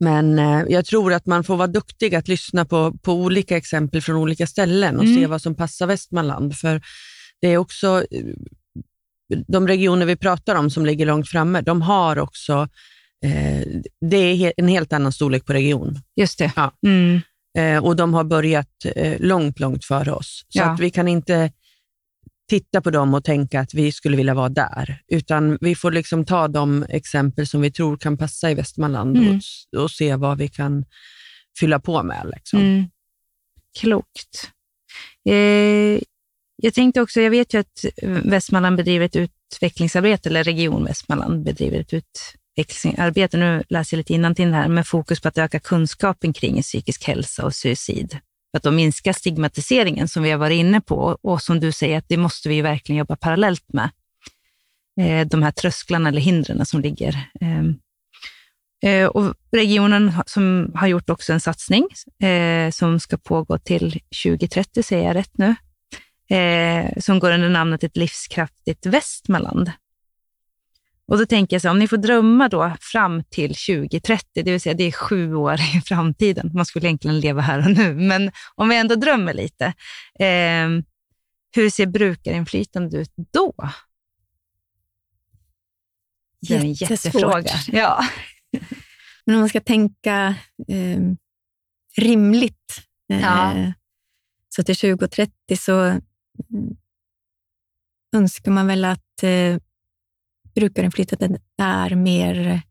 [0.00, 4.02] Men eh, jag tror att man får vara duktig att lyssna på, på olika exempel
[4.02, 5.16] från olika ställen och Mm.
[5.16, 6.56] se vad som passar Västmanland.
[6.56, 6.82] För
[7.40, 8.24] det är också eh,
[9.46, 12.68] de regioner vi pratar om som ligger långt framme, de har också
[13.24, 13.66] eh,
[14.10, 16.52] det är en helt annan storlek på region Just det.
[16.56, 16.72] Ja.
[16.86, 17.20] Mm.
[17.58, 20.44] eh, och de har börjat eh, långt, långt före oss.
[20.48, 20.64] Så Ja.
[20.64, 21.52] att vi kan inte
[22.50, 26.24] titta på dem och tänka att vi skulle vilja vara där, utan vi får liksom
[26.24, 29.40] ta de exempel som vi tror kan passa i Västmanland Mm.
[29.72, 30.84] och, och se vad vi kan
[31.60, 32.30] fylla på med.
[32.36, 32.60] Liksom.
[32.60, 32.84] Mm.
[33.80, 34.50] Klokt.
[35.28, 36.00] Eh,
[36.56, 41.80] jag tänkte också, jag vet ju att Västmanland bedriver ett utvecklingsarbete, eller Region Västmanland bedriver
[41.80, 46.62] ett utvecklingsarbete, nu läser jag lite innantill här, med fokus på att öka kunskapen kring
[46.62, 48.18] psykisk hälsa och suicid.
[48.50, 51.98] För att då minska stigmatiseringen som vi har varit inne på och som du säger
[51.98, 53.90] att det måste vi verkligen jobba parallellt med.
[55.00, 57.30] Eh, de här trösklarna eller hindren som ligger.
[57.40, 57.78] Ehm,
[58.84, 61.88] eh, och regionen som har gjort också en satsning
[62.22, 65.54] eh, som ska pågå till 2030, säger jag rätt nu,
[66.30, 69.72] eh, som går under namnet Ett livskraftigt Västmanland.
[71.06, 74.60] Och då tänker jag så om ni får drömma då fram till 2030, det vill
[74.60, 78.32] säga det är sju år i framtiden, man skulle egentligen leva här och nu, men
[78.54, 79.64] om vi ändå drömmer lite,
[80.18, 80.68] eh,
[81.56, 83.52] hur ser brukarinflytande ut då?
[86.48, 87.50] Det är en jättefråga.
[87.66, 88.04] Ja.
[89.24, 90.34] Men om man ska tänka
[90.68, 91.00] eh,
[91.96, 92.82] rimligt,
[93.12, 93.72] eh, Ja.
[94.48, 96.00] så till 2030 så
[98.14, 99.58] önskar man väl att eh,
[100.54, 102.62] brukarinflytandet är mer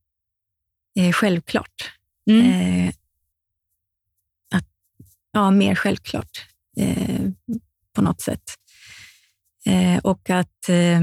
[1.00, 1.92] eh, självklart.
[2.30, 2.46] Mm.
[2.52, 2.94] Eh,
[4.56, 4.68] att,
[5.32, 6.46] ja, mer självklart
[6.78, 7.30] eh,
[7.94, 8.44] på något sätt.
[9.66, 11.02] Eh, och att eh,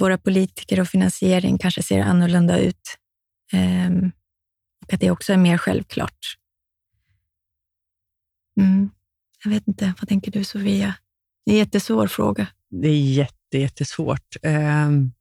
[0.00, 2.96] våra politiker och finansiering kanske ser annorlunda ut.
[3.52, 3.90] Eh,
[4.86, 6.36] och att det också är mer självklart.
[8.60, 8.90] Mm.
[9.46, 10.94] Jag vet inte, vad tänker du Sofia?
[11.46, 12.46] Det är en jättesvår fråga.
[12.70, 14.36] Det är jätte, jättesvårt.
[14.42, 15.12] Um,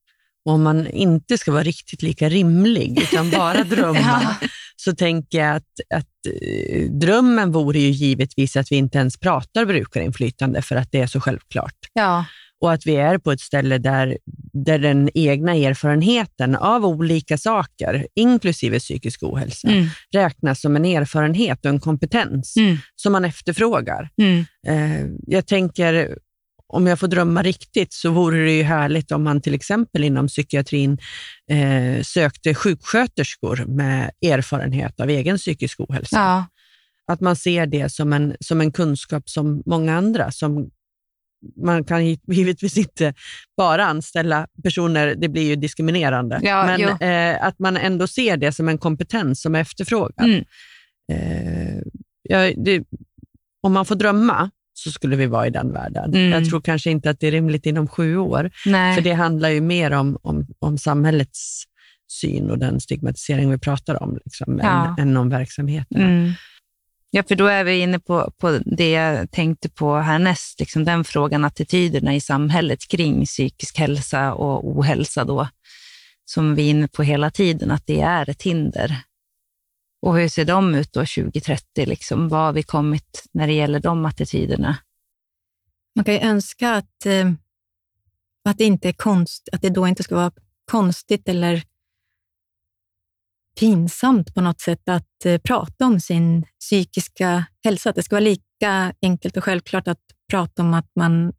[0.46, 4.36] om man inte ska vara riktigt lika rimlig, utan bara drömma, Ja.
[4.76, 6.10] så tänker jag att, att
[6.42, 11.08] eh, drömmen vore ju givetvis att vi inte ens pratar brukarinflytande, för att det är
[11.08, 11.76] så självklart.
[11.94, 12.26] Ja.
[12.66, 14.18] Och att vi är på ett ställe där,
[14.54, 19.88] där den egna erfarenheten av olika saker, inklusive psykisk ohälsa, Mm.
[20.16, 22.78] räknas som en erfarenhet och en kompetens Mm.
[22.96, 24.10] som man efterfrågar.
[24.18, 24.46] Mm.
[24.68, 26.18] Eh, jag tänker,
[26.68, 30.28] om jag får drömma riktigt, så vore det ju härligt om man till exempel inom
[30.28, 30.98] psykiatrin
[31.52, 36.16] eh, sökte sjuksköterskor med erfarenhet av egen psykisk ohälsa.
[36.18, 36.46] Ja.
[37.08, 40.70] Att man ser det som en, som en kunskap som många andra, som
[41.66, 43.14] man kan gi- givetvis inte
[43.58, 46.82] bara anställa personer, det blir ju diskriminerande, Ja, men
[47.36, 50.26] eh, att man ändå ser det som en kompetens som är efterfrågad.
[50.26, 50.44] Mm.
[51.12, 51.82] Eh,
[52.24, 52.84] ja, det,
[53.64, 56.14] om man får drömma så skulle vi vara i den världen.
[56.16, 56.32] Mm.
[56.32, 58.96] Jag tror kanske inte att det är rimligt inom sju år, Nej.
[58.96, 61.64] för det handlar ju mer om, om, om samhällets
[62.12, 64.96] syn och den stigmatisering vi pratar om, liksom, Ja.
[65.00, 66.02] än, än om verksamheten.
[66.02, 66.32] Mm.
[67.16, 71.04] Ja, för då är vi inne på, på det jag tänkte på härnäst, liksom den
[71.04, 75.24] frågan, attityderna i samhället kring psykisk hälsa och ohälsa.
[75.24, 75.48] Då.
[76.26, 78.98] som vi är inne på hela tiden, att det är ett hinder.
[80.02, 81.86] Och hur ser de ut då 2030?
[81.86, 82.30] Liksom?
[82.30, 84.78] Vad har vi kommit när det gäller de attityderna?
[85.96, 87.32] Man kan ju önska att, eh,
[88.46, 90.32] att, det inte är konst, att det då inte ska vara
[90.72, 91.64] konstigt eller
[93.60, 97.90] pinsamt på något sätt att eh, prata om sin psykiska hälsa.
[97.90, 100.00] Att det ska vara lika enkelt och självklart att
[100.32, 101.34] prata om att man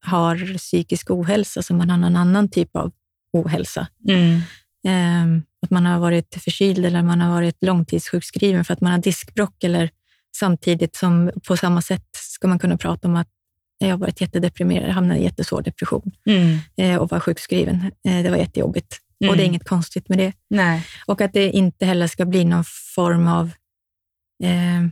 [0.00, 2.92] har psykisk ohälsa som man har någon annan typ av
[3.32, 3.86] ohälsa.
[4.08, 4.34] Mm.
[4.86, 8.98] Eh, att man har varit förkyld eller man har varit långtidssjukskriven för att man har
[8.98, 9.90] diskbrock eller
[10.36, 13.28] samtidigt som på samma sätt ska man kunna prata om att
[13.78, 16.58] jag har varit jättedeprimerad, hamnade i jättesvår depression Mm.
[16.76, 17.92] eh, och var sjukskriven.
[18.08, 18.98] Eh, det var jättejobbigt
[19.30, 19.54] och det är Mm.
[19.54, 20.32] inget konstigt med det.
[20.50, 20.86] Nej.
[21.06, 23.50] Och att det inte heller ska bli någon form av
[24.44, 24.82] eh,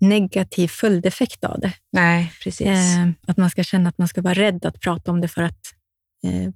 [0.00, 1.72] negativ följdeffekt av det.
[1.92, 2.66] Nej, precis.
[2.66, 5.42] Eh, att man ska känna att man ska vara rädd att prata om det för
[5.42, 5.74] att
[6.24, 6.50] eh,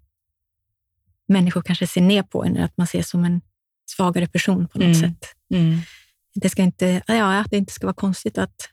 [1.29, 3.41] människor kanske ser ner på en, eller att man ses som en
[3.87, 5.01] svagare person på något Mm.
[5.01, 5.27] sätt.
[5.55, 5.79] Mm.
[6.35, 8.69] Det ska inte, ja, att det inte ska vara konstigt att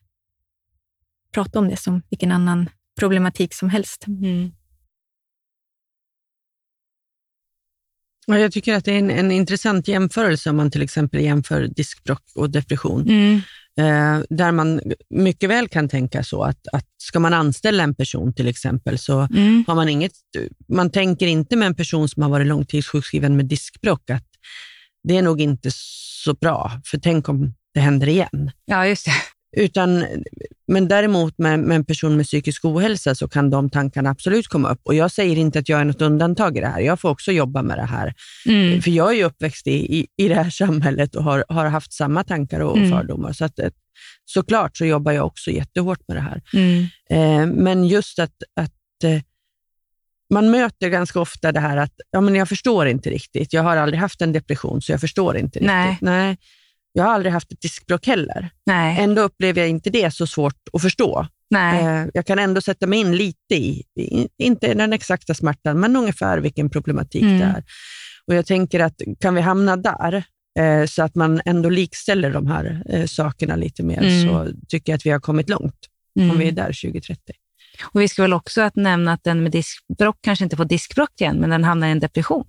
[1.34, 2.70] prata om det som vilken annan
[3.00, 4.08] problematik som helst.
[4.08, 4.52] Mm.
[8.38, 12.24] Jag tycker att det är en, en intressant jämförelse om man till exempel jämför diskbråck
[12.36, 13.02] och depression.
[13.10, 13.42] Mm.
[13.80, 18.34] Eh, där man mycket väl kan tänka så att, att ska man anställa en person
[18.34, 19.64] till exempel så Mm.
[19.68, 20.12] har man inget,
[20.68, 24.26] man tänker inte med en person som har varit långtidssjukskriven med diskbråck att
[25.04, 25.70] det är nog inte
[26.24, 28.52] så bra, för tänk om det händer igen.
[28.66, 29.12] Ja, just det.
[29.58, 30.06] Utan,
[30.68, 34.70] men däremot med, med en person med psykisk ohälsa så kan de tankarna absolut komma
[34.72, 34.82] upp.
[34.84, 36.80] Och Jag säger inte att jag är något undantag i det här.
[36.80, 38.14] Jag får också jobba med det här.
[38.46, 38.82] Mm.
[38.82, 41.94] För jag är ju uppväxt i, i, i det här samhället och har, har haft
[41.94, 42.92] samma tankar och Mm.
[42.92, 43.34] fördomar.
[43.34, 43.70] Så att, eh,
[44.26, 46.42] såklart så jobbar jag också jättehårt med det här.
[46.54, 46.86] Mm.
[47.10, 49.22] Eh, men just att, att eh,
[50.34, 53.54] man möter ganska ofta det här att ja, men jag förstår inte riktigt.
[53.54, 55.90] Jag har aldrig haft en depression, så jag förstår inte Nej.
[55.90, 56.06] riktigt.
[56.06, 56.38] Nej.
[56.94, 58.50] Jag har aldrig haft ett diskbråck heller.
[58.66, 58.98] Nej.
[59.00, 61.28] Ändå upplever jag inte det så svårt att förstå.
[61.50, 61.86] Nej.
[61.86, 63.84] Eh, jag kan ändå sätta mig in lite i,
[64.38, 67.40] inte den exakta smärtan, men ungefär vilken problematik Mm.
[67.40, 67.64] det är.
[68.28, 70.24] Och jag tänker att kan vi hamna där,
[70.60, 74.28] eh, så att man ändå likställer de här eh, sakerna lite mer, Mm.
[74.30, 75.76] så tycker jag att vi har kommit långt,
[76.20, 76.32] Mm.
[76.32, 77.34] om vi är där 2030.
[77.94, 81.22] Och vi ska väl också att nämna att den med diskbrock kanske inte får diskbrock
[81.22, 82.46] igen, men den hamnar i en depression.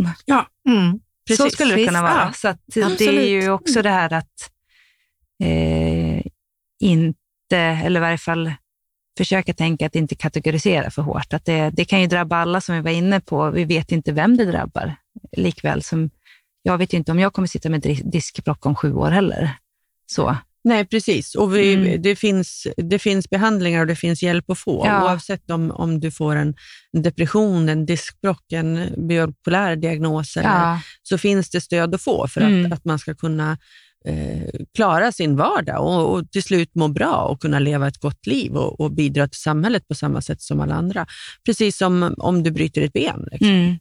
[0.69, 1.01] Mm.
[1.37, 2.13] Så skulle det kunna vara.
[2.27, 2.33] ja.
[2.33, 2.59] Så att
[2.99, 4.51] det är ju också det här att
[5.43, 6.23] eh,
[6.81, 8.53] inte, eller i varje fall
[9.19, 11.33] försöka tänka att inte kategorisera för hårt.
[11.33, 13.51] Att det, det kan ju drabba alla som vi var inne på.
[13.51, 14.95] Vi vet inte vem det drabbar.
[15.37, 16.11] Likväl som
[16.63, 19.57] jag vet ju inte om jag kommer sitta med dis- diskbråck om sju år heller.
[20.07, 20.37] Så.
[20.65, 21.35] Nej, precis.
[21.35, 22.03] Och vi, Mm.
[22.03, 24.87] det, finns, det finns behandlingar och det finns hjälp att få.
[24.87, 25.05] Ja.
[25.05, 26.55] Oavsett om, om du får en
[26.93, 30.81] depression, en diskbråck, en bipolär diagnos, eller, Ja.
[31.03, 32.67] så finns det stöd att få för Mm.
[32.67, 33.59] att, att man ska kunna
[34.05, 38.27] eh, klara sin vardag och, och till slut må bra och kunna leva ett gott
[38.27, 41.07] liv och, och bidra till samhället på samma sätt som alla andra.
[41.47, 43.29] Precis som om du bryter ett ben.
[43.33, 43.49] Liksom.
[43.49, 43.79] Mm.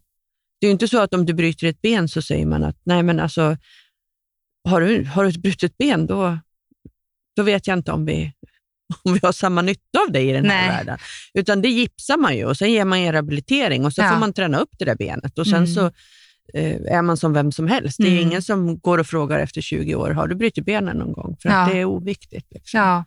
[0.61, 3.03] Det är inte så att om du bryter ett ben så säger man att nej
[3.03, 3.57] men alltså,
[4.69, 6.37] har du, har du ett brutet ben då,
[7.35, 8.33] då vet jag inte om vi,
[9.03, 10.77] om vi har samma nytta av dig i den här Nej.
[10.77, 10.97] världen.
[11.33, 14.09] Utan det gipsar man ju och sen ger man en rehabilitering och så Ja.
[14.11, 15.67] får man träna upp det där benet och sen Mm.
[15.67, 15.85] så
[16.53, 17.97] eh, är man som vem som helst.
[17.97, 18.27] Det är Mm.
[18.27, 21.37] ingen som går och frågar efter 20 år, har du brutit benen någon gång?
[21.41, 21.73] För att Ja.
[21.73, 22.45] det är oviktigt.
[22.51, 22.79] Liksom.
[22.79, 23.05] Ja.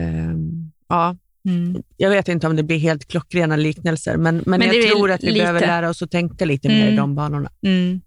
[0.00, 1.16] Ehm, ja.
[1.48, 1.82] Mm.
[1.96, 5.10] Jag vet inte om det blir helt klockrena liknelser, men, men, Men det jag tror
[5.10, 5.38] att vi lite.
[5.40, 6.96] behöver lära oss att tänka lite mer i Mm.
[6.96, 7.50] de banorna.
[7.66, 8.00] Mm.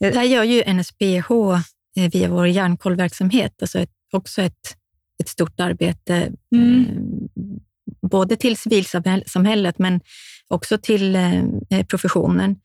[0.00, 1.30] Där gör ju NSBH
[1.96, 4.76] eh, via vår hjärnkollverksamhet alltså ett, också ett,
[5.22, 6.80] ett stort arbete, Mm.
[6.80, 10.00] eh, både till civilsamhället men
[10.48, 12.56] också till eh, professionen.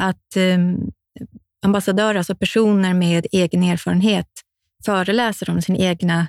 [0.00, 0.58] Att eh,
[1.64, 4.28] ambassadörer, alltså personer med egen erfarenhet,
[4.86, 6.26] föreläser om sin egna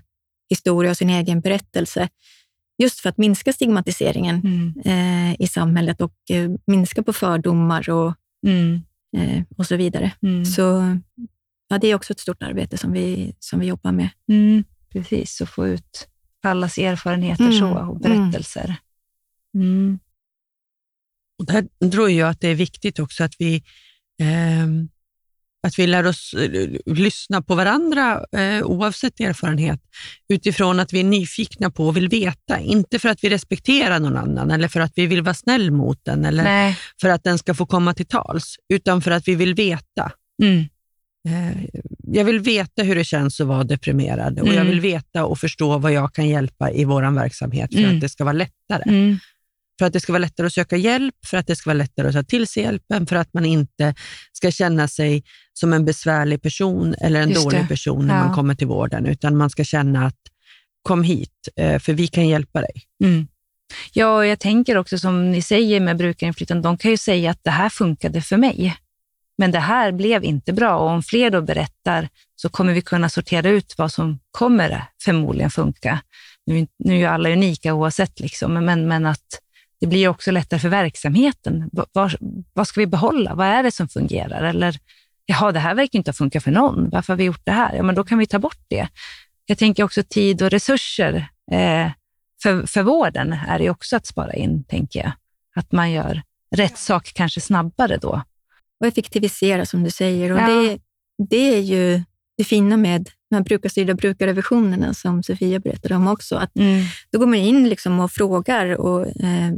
[0.49, 2.09] historia och sin egen berättelse.
[2.77, 4.73] Just för att minska stigmatiseringen Mm.
[4.85, 8.13] eh, i samhället och eh, minska på fördomar och,
[8.47, 8.81] Mm.
[9.17, 10.11] eh, och så vidare.
[10.23, 10.45] Mm.
[10.45, 10.97] Så
[11.67, 14.09] ja, det är också ett stort arbete som vi, som vi jobbar med.
[14.29, 16.07] Mm, precis, och få ut
[16.43, 18.75] allas erfarenheter Mm, så, och berättelser.
[19.55, 19.99] Mm.
[21.39, 23.63] Och där tror jag att det är viktigt också att vi,
[24.21, 24.89] ehm,
[25.67, 29.81] att vi lär oss eh, lyssna på varandra eh, oavsett erfarenhet,
[30.29, 32.59] utifrån att vi är nyfikna på och vill veta.
[32.59, 36.05] Inte för att vi respekterar någon annan eller för att vi vill vara snäll mot
[36.05, 36.77] den eller Nej.
[37.01, 40.11] för att den ska få komma till tals, utan för att vi vill veta.
[40.43, 40.65] Mm.
[41.25, 41.51] Eh,
[42.07, 44.67] Jag vill veta hur det känns att vara deprimerad och jag Mm.
[44.67, 47.95] vill veta och förstå vad jag kan hjälpa i vår verksamhet för Mm.
[47.95, 48.83] att det ska vara lättare.
[48.89, 49.17] Mm.
[49.79, 52.07] För att det ska vara lättare att söka hjälp, för att det ska vara lättare
[52.07, 53.95] att ta till sig hjälpen, för att man inte
[54.33, 55.23] ska känna sig
[55.53, 57.67] som en besvärlig person eller en Just dålig det.
[57.67, 58.25] person när Ja.
[58.25, 60.17] man kommer till vården, utan man ska känna att
[60.81, 62.73] kom hit, eh, för vi kan hjälpa dig.
[63.03, 63.27] Mm.
[63.93, 67.43] Ja, och jag tänker också som ni säger med brukarinflytande, de kan ju säga att
[67.43, 68.75] det här funkade för mig,
[69.37, 70.77] men det här blev inte bra.
[70.77, 75.49] Och om fler då berättar så kommer vi kunna sortera ut vad som kommer förmodligen
[75.51, 75.99] funka.
[76.45, 79.41] Nu, nu är ju alla unika oavsett, liksom, men, men att
[79.79, 81.69] det blir också lättare för verksamheten.
[81.71, 82.09] Va-
[82.53, 83.35] Vad, ska vi behålla?
[83.35, 84.43] Vad är det som fungerar?
[84.43, 84.77] Eller,
[85.25, 86.89] jaha, det här verkar inte ha funkat för någon.
[86.89, 87.75] Varför har vi gjort det här?
[87.75, 88.87] Ja, men då kan vi ta bort det.
[89.45, 91.27] Jag tänker också tid och resurser.
[91.51, 91.91] Eh,
[92.43, 95.11] för, för vården är det också att spara in, tänker jag.
[95.55, 96.21] Att man gör
[96.55, 98.21] rätt sak kanske snabbare då.
[98.79, 100.31] Och effektivisera som du säger.
[100.31, 100.47] Och Ja.
[100.47, 100.77] det,
[101.29, 102.03] det är ju
[102.37, 106.35] det fina med de här brukarstyrda brukarrevisionerna som Sofia berättade om också.
[106.35, 106.51] Att
[107.11, 109.51] då går man in liksom och frågar och, eh,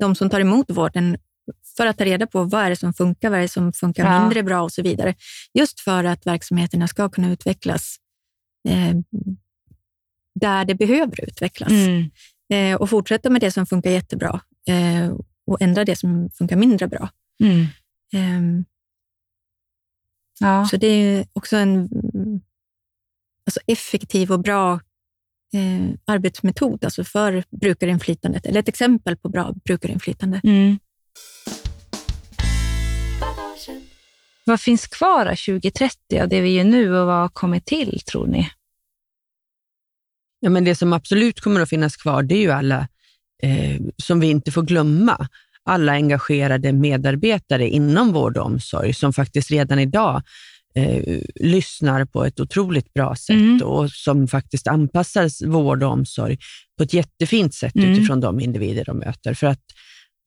[0.00, 1.16] de som tar emot vården
[1.76, 4.04] för att ta reda på vad är det som funkar, vad är det som funkar
[4.04, 4.20] Ja.
[4.20, 5.14] mindre bra och så vidare.
[5.54, 7.96] Just för att verksamheterna ska kunna utvecklas
[8.68, 8.94] eh,
[10.40, 11.70] där det behöver utvecklas.
[11.72, 12.10] Mm.
[12.52, 15.14] Eh, och fortsätta med det som funkar jättebra eh,
[15.46, 17.08] och ändra det som funkar mindre bra.
[17.42, 17.66] Mm.
[18.12, 18.64] Ehm,
[20.40, 20.66] Ja.
[20.70, 21.88] Så det är också en
[23.46, 24.72] alltså effektiv och bra
[25.52, 30.40] eh, arbetsmetod alltså för brukarinflytandet, eller ett exempel på bra brukarinflytande.
[30.44, 30.78] Mm.
[34.44, 38.00] Vad finns kvar då 2030 av det vi gör nu och vad har kommit till,
[38.00, 38.50] tror ni?
[40.40, 42.88] Ja, men det som absolut kommer att finnas kvar, det är ju alla,
[43.42, 45.28] eh, som vi inte får glömma,
[45.66, 50.22] alla engagerade medarbetare inom vård och omsorg som faktiskt redan idag
[50.74, 53.62] eh, lyssnar på ett otroligt bra sätt Mm.
[53.62, 56.38] och som faktiskt anpassar vård och omsorg
[56.78, 57.90] på ett jättefint sätt Mm.
[57.92, 59.34] utifrån de individer de möter.
[59.34, 59.60] För att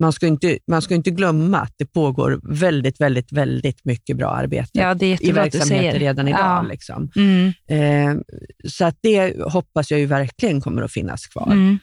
[0.03, 4.29] man ska, inte, man ska inte glömma att det pågår väldigt, väldigt, väldigt mycket bra
[4.29, 5.31] arbete Ja, i
[5.67, 5.99] säger.
[5.99, 6.39] redan idag.
[6.39, 6.65] Ja.
[6.69, 7.11] Liksom.
[7.15, 7.53] Mm.
[7.67, 8.21] Eh,
[8.67, 11.51] så att det hoppas jag ju verkligen kommer att finnas kvar.
[11.51, 11.79] Mm.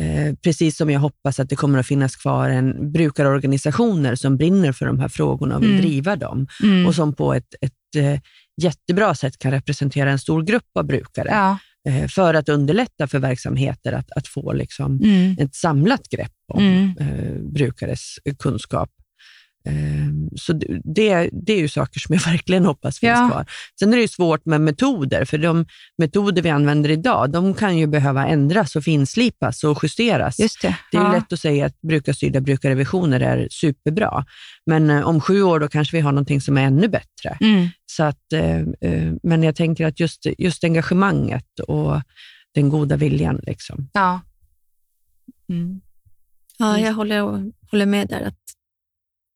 [0.00, 4.72] Eh, precis som jag hoppas att det kommer att finnas kvar en brukarorganisationer som brinner
[4.72, 5.80] för de här frågorna och vill Mm.
[5.82, 6.86] driva dem Mm.
[6.86, 8.20] och som på ett, ett eh,
[8.62, 11.58] jättebra sätt kan representera en stor grupp av brukare Ja.
[11.92, 15.36] eh, för att underlätta för verksamheter att, att få liksom, Mm.
[15.40, 17.52] ett samlat grepp om Mm.
[17.52, 18.90] brukares kunskap.
[19.64, 19.74] Eh,
[20.36, 23.28] Så det- det, det är ju saker som jag verkligen hoppas finns Ja.
[23.30, 23.46] kvar.
[23.78, 25.66] Sen är det ju svårt med metoder, för de
[25.98, 30.38] metoder vi använder idag, de kan ju behöva ändras och finslipas och justeras.
[30.38, 30.76] Just det.
[30.90, 31.12] Det är ju ja.
[31.12, 34.24] lätt att säga att brukarstyrda brukarrevisioner är superbra,
[34.66, 37.36] men eh, om sju år då kanske vi har någonting som är ännu bättre.
[37.40, 37.68] Mm.
[37.86, 42.02] Så att, eh, eh, men jag tänker att just, just engagemanget och
[42.54, 43.40] den goda viljan.
[43.42, 43.88] Liksom.
[43.92, 44.20] Ja.
[45.48, 45.80] Mm.
[46.58, 47.20] Ja, jag håller,
[47.70, 48.20] håller med där.
[48.20, 48.34] att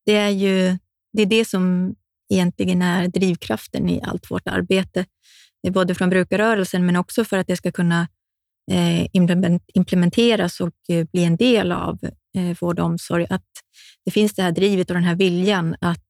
[0.07, 0.79] Det är ju
[1.13, 1.95] det, är det som
[2.33, 5.07] egentligen är drivkraften i allt vårt arbete.
[5.71, 8.09] Både från brukarrörelsen, men också för att det ska kunna
[8.71, 11.99] eh, implement- implementeras och eh, bli en del av
[12.37, 13.27] eh, vård och omsorg.
[13.31, 13.49] Att
[14.05, 16.01] det finns det här drivet och den här viljan att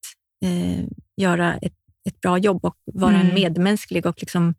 [1.17, 1.75] göra ett,
[2.09, 3.27] ett bra jobb och vara Mm.
[3.27, 4.55] en medmänsklig och liksom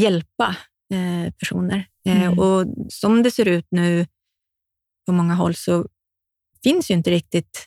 [0.00, 0.56] hjälpa
[1.38, 1.86] personer.
[2.04, 2.38] Mm.
[2.38, 4.06] och som det ser ut nu
[5.06, 5.88] på många håll så
[6.62, 7.66] finns ju inte riktigt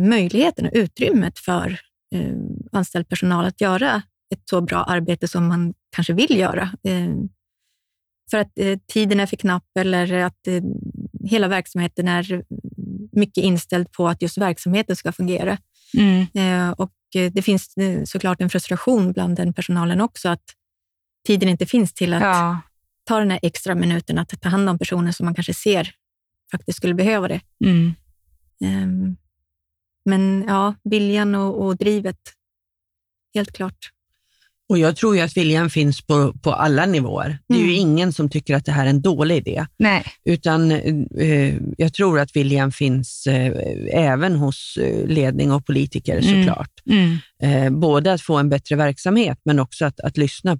[0.00, 1.80] möjligheten och utrymmet för
[2.14, 2.34] eh,
[2.72, 4.02] anställd personal att göra
[4.34, 6.62] ett så bra arbete som man kanske vill göra.
[6.62, 7.14] Eh,
[8.30, 10.62] för att eh, tiden är för knapp eller att eh,
[11.24, 12.42] hela verksamheten är
[13.12, 15.58] mycket inställd på att just verksamheten ska fungera.
[15.98, 16.26] Mm.
[16.34, 20.44] Eh, och eh, det finns eh, såklart en frustration bland den personalen också, att
[21.26, 22.60] tiden inte finns till att Ja.
[23.04, 25.90] ta den här extra minuten att ta hand om personer som man kanske ser
[26.52, 27.40] faktiskt skulle behöva det.
[27.64, 27.94] Mm.
[30.04, 32.16] Men ja, viljan och, och drivet,
[33.34, 33.76] helt klart.
[34.68, 37.38] Och Jag tror ju att viljan finns på, på alla nivåer.
[37.48, 37.76] Det är ju Mm.
[37.80, 40.04] ingen som tycker att det här är en dålig idé, Nej.
[40.24, 43.52] utan eh, jag tror att viljan finns eh,
[43.92, 46.44] även hos eh, ledning och politiker Mm.
[46.46, 46.70] såklart.
[46.90, 47.16] Mm.
[47.42, 50.58] Eh, både att få en bättre verksamhet, men också att, att lyssna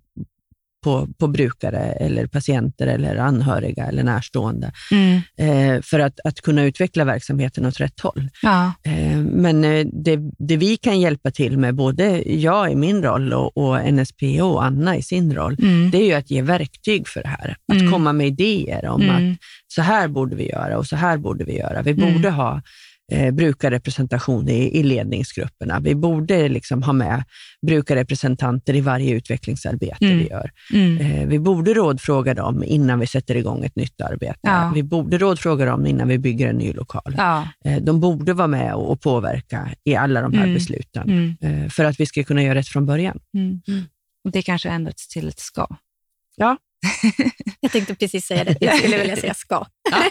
[0.85, 5.21] på, på brukare, eller patienter, eller anhöriga eller närstående, Mm.
[5.39, 8.29] eh, för att, att kunna utveckla verksamheten åt rätt håll.
[8.43, 8.73] Ja.
[8.83, 13.33] Eh, Men eh, det, det vi kan hjälpa till med, både jag i min roll
[13.33, 15.91] och, och NSPO och Anna i sin roll, Mm.
[15.91, 17.57] det är ju att ge verktyg för det här.
[17.73, 17.93] Att Mm.
[17.93, 19.33] komma med idéer om Mm.
[19.33, 21.83] att så här borde vi göra och så här borde vi göra.
[21.83, 22.13] Vi Mm.
[22.15, 22.63] borde ha
[23.11, 25.81] eh, brukarrepresentation i, i ledningsgrupperna.
[25.81, 27.25] Vi borde liksom ha med
[27.67, 30.19] brukarrepresentanter i varje utvecklingsarbete Mm.
[30.19, 30.51] vi gör.
[30.73, 30.99] Mm.
[31.01, 34.39] Eh, vi borde rådfråga dem innan vi sätter igång ett nytt arbete.
[34.43, 34.73] Ja.
[34.75, 37.15] Vi borde rådfråga dem innan vi bygger en ny lokal.
[37.17, 37.49] Ja.
[37.65, 40.55] Eh, de borde vara med och, och påverka i alla de här Mm.
[40.55, 41.71] besluten Mm.
[41.71, 43.19] för att vi ska kunna göra rätt från början.
[43.35, 43.61] Mm.
[43.69, 43.85] Mm.
[44.25, 45.67] Och det kanske ändrats till ett ska.
[47.61, 48.57] Jag tänkte precis säga det.
[48.61, 49.67] Jag skulle vilja säga ska.
[49.91, 50.03] Ja,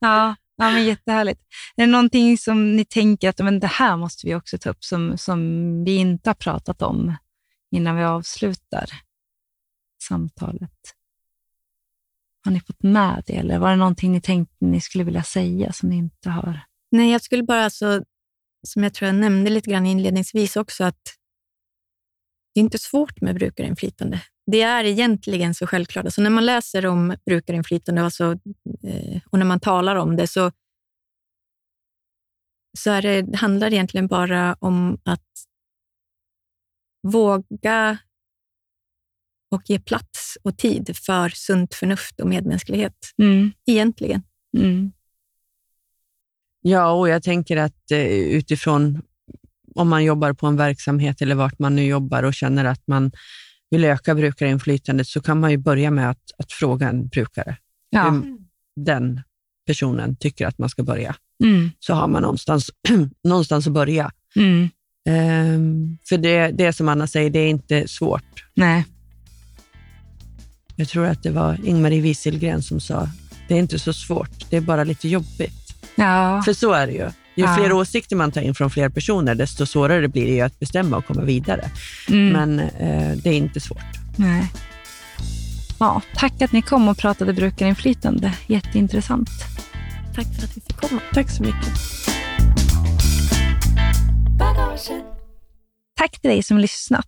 [0.00, 1.40] ja men jättehärligt.
[1.76, 4.84] Är det någonting som ni tänker att men det här måste vi också ta upp
[4.84, 5.40] som, som
[5.84, 7.16] vi inte har pratat om
[7.70, 8.90] innan vi avslutar
[10.08, 10.70] samtalet?
[12.44, 15.72] Har ni fått med det eller var det någonting ni tänkte ni skulle vilja säga
[15.72, 16.60] som ni inte har?
[16.90, 18.04] Nej, jag skulle bara, alltså,
[18.66, 21.14] som jag tror jag nämnde lite grann inledningsvis också, att
[22.54, 24.20] det är inte svårt med brukarinflytande.
[24.46, 26.04] Det är egentligen så självklart.
[26.04, 28.38] Alltså när man läser om brukarinflytande alltså,
[28.82, 30.52] eh, och när man talar om det så,
[32.78, 35.28] så är det, handlar det egentligen bara om att
[37.02, 37.98] våga
[39.50, 42.96] och ge plats och tid för sunt förnuft och medmänsklighet.
[43.18, 43.52] Mm.
[43.66, 44.22] Egentligen.
[44.56, 44.92] Mm.
[46.60, 49.02] Ja, och jag tänker att eh, utifrån
[49.74, 53.12] om man jobbar på en verksamhet eller vart man nu jobbar och känner att man
[53.74, 57.56] vill öka brukarinflytandet så kan man ju börja med att, att fråga en brukare
[57.90, 58.10] Ja.
[58.10, 58.38] hur
[58.76, 59.20] den
[59.66, 61.14] personen tycker att man ska börja.
[61.44, 61.70] Mm.
[61.78, 62.70] Så har man någonstans,
[63.24, 64.12] någonstans att börja.
[64.36, 64.68] Mm.
[65.08, 68.44] Ehm, för det, det som Anna säger, det är inte svårt.
[68.54, 68.84] Nej.
[70.76, 73.08] Jag tror att det var Ingmarie Wieselgren som sa,
[73.48, 75.74] det är inte så svårt, det är bara lite jobbigt.
[75.94, 76.42] Ja.
[76.44, 77.10] För så är det ju.
[77.36, 77.54] Ju Ja.
[77.56, 80.96] fler åsikter man tar in från fler personer, desto svårare blir det ju att bestämma
[80.96, 81.70] och komma vidare.
[82.08, 82.28] Mm.
[82.28, 83.78] Men eh, det är inte svårt.
[84.16, 84.52] Nej.
[85.78, 88.34] Ja, tack att ni kom och pratade brukarinflytande.
[88.46, 89.30] Jätteintressant.
[90.14, 91.00] Tack för att vi fick komma.
[91.12, 91.72] Tack så mycket.
[95.98, 97.06] Tack till dig som lyssnat.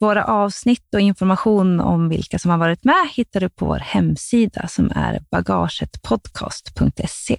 [0.00, 4.68] Våra avsnitt och information om vilka som har varit med hittar du på vår hemsida
[4.68, 7.36] som är bagagetpodcast.se.